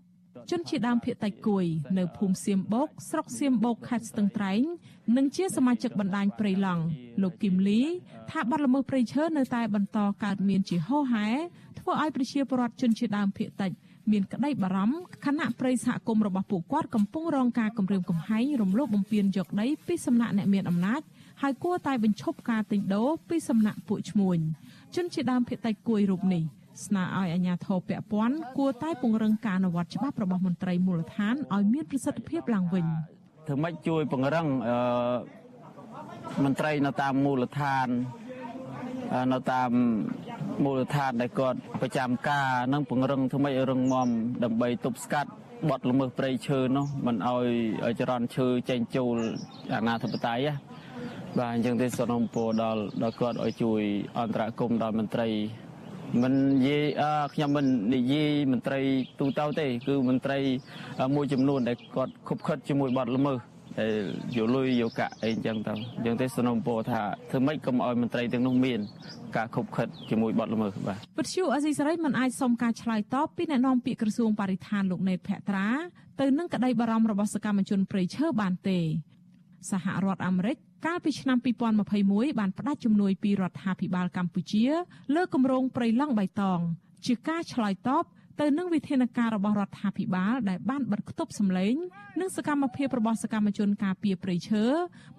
[0.52, 1.66] ជនជាដើមភាគតិចគួយ
[1.98, 4.62] នៅភូមិសៀមបោកស្រុកសៀមបោកខេត្តស្ទឹងត្រែង
[5.18, 6.84] និងជាសមាជិកបណ្ដាញព្រៃឡង់
[7.22, 7.82] លោកគឹមលី
[8.32, 11.28] ថាបាត់ល្មើសព្រៃឈើនៅតែបន្តកើតមានជាហូរហែ
[11.80, 13.72] ធ្វើឲ្យប្រជាពលរដ្ឋជនជាដើមភាគតិច
[14.12, 21.02] មានក្តីបារម្ភខណៈប្រិយសហគមន៍របស់ពួកគាត់កំពុងរងការគំរាមកំហែងរំលោភបំពានយកដីពីសំណាក់អ្នកមានអំណាច
[21.42, 24.38] ហើយគួរតែបញ្ឈប់ការទិញដូរពីសំណាក់ពួកឈ្មួញ
[24.96, 26.44] ជនជាដើមភាគតិចគួយរូបនេះ
[26.86, 32.86] ស្នើឲ្យអាជ្ញាធរពាក់ព័ន្ធគួរតែពង្រឹងការអនុវត្តច្បាប់របស់មន្ត្រីមូលដ្ឋានឲ្យមានប្រសិទ្ធភាពឡើងវិញ
[33.48, 34.78] ធ្វើម៉េចជួយពង្រឹងអឺ
[36.44, 37.88] មន្ត្រីនៅតាមមូលដ្ឋាន
[39.34, 39.72] នៅតាម
[40.64, 44.08] មូលដ្ឋានដែលគាត់ប្រចាំការនិងពង្រឹងធ្វើម៉េចឲ្យរឹងមាំ
[44.44, 45.32] ដើម្បីទប់ស្កាត់
[45.70, 49.16] បទល្មើសព្រៃឈើនោះមិនឲ្យចរន្តឈើចេញចូល
[49.74, 50.50] អាណាធិបតេយ្យ
[51.38, 53.82] បាទអញ្ចឹងទេសូមពរដល់ដល់គាត់ឲ្យជួយ
[54.20, 55.28] អន្តរកម្មដល់មន្ត្រី
[56.22, 56.84] មិននិយាយ
[57.34, 58.80] ខ្ញុំមិននិយាយមន្ត្រី
[59.20, 60.38] ទូទៅទេ គឺមន្ត្រី
[61.16, 63.38] មួយចំនួនដែលគាត់ខົບខិតជាមួយបាត់ល្មើស
[63.80, 63.92] ដែល
[64.36, 68.80] យកលុយយកកាក់អីអញ្ចឹងទៅអញ្ចឹងទេសនំពោថាធ្វើម៉េចកុំឲ្យមន្ត្រីទាំងនោះមាន
[69.38, 75.68] ការខົບខិតជាមួយបាត់ល្មើសបាទវិទ្យុអេស៊ីសរ៉ៃមិនអាចសុំការឆ្លើយតបពីអ្នកនាំពាក្យក្រសួងបរិស្ថានលោកណេតភក្ត្រា
[76.20, 78.80] ទៅនឹងក្តីបារម្ភរបស់សកម្មជនព្រៃឈើបានទេ
[79.72, 81.38] សហរដ្ឋអាមេរិក កាលពីឆ្នាំ
[81.88, 84.66] 2021បានផ្តាច់ជំនួយពីរដ្ឋាភិបាលកម្ពុជា
[85.16, 86.60] លើគម្រោងព្រៃឡង់បៃតង
[87.06, 88.04] ជាការឆ្លើយតប
[88.40, 91.76] ទៅនឹងវិធានការរបស់រដ្ឋាភិបាលដែលបានបិទគប់សម្លេង
[92.20, 94.64] និងសកម្មភាពរបស់សកម្មជនការពារព្រៃឈើ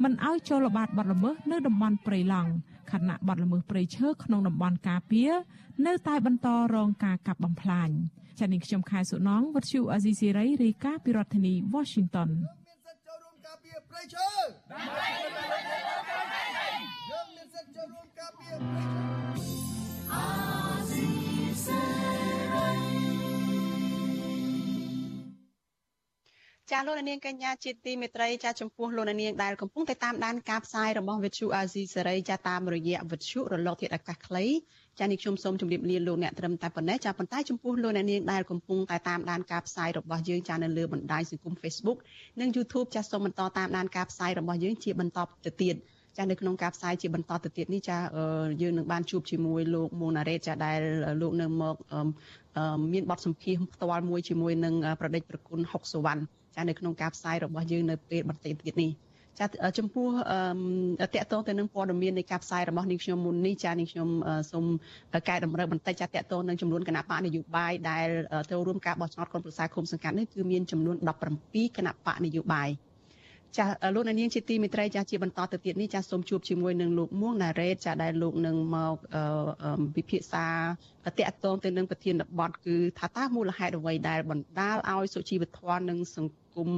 [0.02, 2.50] មិនឲ្យចូលល្បាតបទល្មើសនៅតំបន់ព្រៃឡង់
[2.92, 5.30] ខណៈបទល្មើសព្រៃឈើក្នុងតំបន់ការពារ
[5.86, 7.88] នៅតែបន្តរងការកាប់បំផ្លាញ
[8.38, 12.30] ចា៎នេះខ្ញុំខែសុណងវັດឈូអាស៊ីសេរីរាយការណ៍ពីរដ្ឋធានី Washington
[13.90, 14.28] ព្រៃឈើ
[14.72, 15.06] ដើម្បី
[17.10, 19.02] យើងមានសិទ្ធិចូលរួមការពារព្រៃឈើ
[20.12, 20.26] អា
[20.90, 21.08] ស៊ី
[21.64, 21.80] សេ
[22.52, 22.70] រី
[26.70, 34.46] ចាលោកនាងកញ្ញាជាទីមេត្រីចាចំពោះលោកនាងដែលកំពុងតែតាមដានការផ្សាយរបស់វិទ្យុអាស៊ីសេរីចាតាមរយៈវិទ្យុរលកធាតុអាកាសខ្លី
[35.00, 41.98] ចានេះខ្ញុំសូមជម្រាបលាលោកអ្នកត្រឹមតែប៉ុណ្ណេះចាប៉ុន្តែចំពោះលោកអ្នកនាងដែលកំពុងតែតាមដានការផ្សាយរបស់យើងចានៅលើបណ្ដាញសង្គម Facebook
[42.40, 45.74] និង YouTube ចាសូមបន្តតាមដានការផ្សាយរបស់យើងជាបន្តទៅទៀត
[46.16, 47.98] ចានៅក្នុងការផ្សាយជាបន្តទៅទៀតនេះចា
[48.62, 50.80] យើងនឹងបានជួបជាមួយលោកមូណារ៉េតចាដែល
[51.20, 51.76] លោកនៅមក
[52.92, 56.22] មានបទសម្ភាសន៍ផ្ទាល់មួយជាមួយនឹងប្រដេចប្រគុណហុកសវណ្ណ
[56.56, 58.90] ចានៅក្នុងការផ្សាយរបស់យើងនៅពេលបន្តិចទៀតនេះ
[59.38, 59.46] ចា
[59.78, 60.08] ចំពោះ
[61.00, 64.08] អឺតកតងទៅនឹងព័ត៌មាននៃការផ្សាយរបស់នាងខ្ញុំមុននេះចានាងខ្ញុំ
[64.52, 64.64] សូម
[65.28, 68.08] កែតម្រូវបន្តិចចាតកតងនឹងចំនួនគណៈបកនយោបាយដែល
[68.50, 70.96] ចូលរួមការបោះឆ្នោតក្រុមប្រឹក្សាគុំសង្កាត់នេះគឺមានចំនួន
[71.36, 72.70] 17គណៈបកនយោបាយ
[73.58, 78.96] ចាលោកនាងជាទីមេត្រីចាជាបន្តទៅទៀតនេះចាសូមជួបជាមួយនឹងលោកមួងណារ៉េតចាដែលលោកនឹងមក
[79.96, 80.46] វិភាសា
[81.18, 86.68] តកតងទៅនឹងប្រធានបទគឺថាតើមូលហេតុអ្វីដែលបណ្ដាលឲ្យសុជីវធម៌និងសង្គម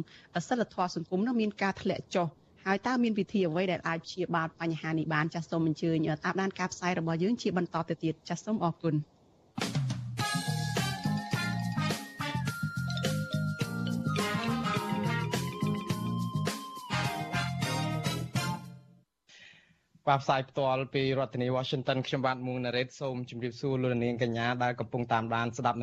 [0.49, 2.29] សិលធម៌សង្គមនោះមានការធ្លាក់ចុះ
[2.67, 8.95] ហើយតើមានវិធីអ្វីដែលអាចព្យាបាលបញ្ហានេះបានចាសសូមអញ្ជើញតាមដានការផ្សាយរបស់យើងជាបន្តទៅទៀតចាសសូមអរគុណ
[20.09, 25.71] បាទផ្សាយផ្ទាល់ពីរដ្ឋធានី Washington ខ្ញុំបាទមួងណារ៉េតសូមជម្រាបសួរលោកនាងកញ្ញាដែលកំពុងតាមដានស្ដាប់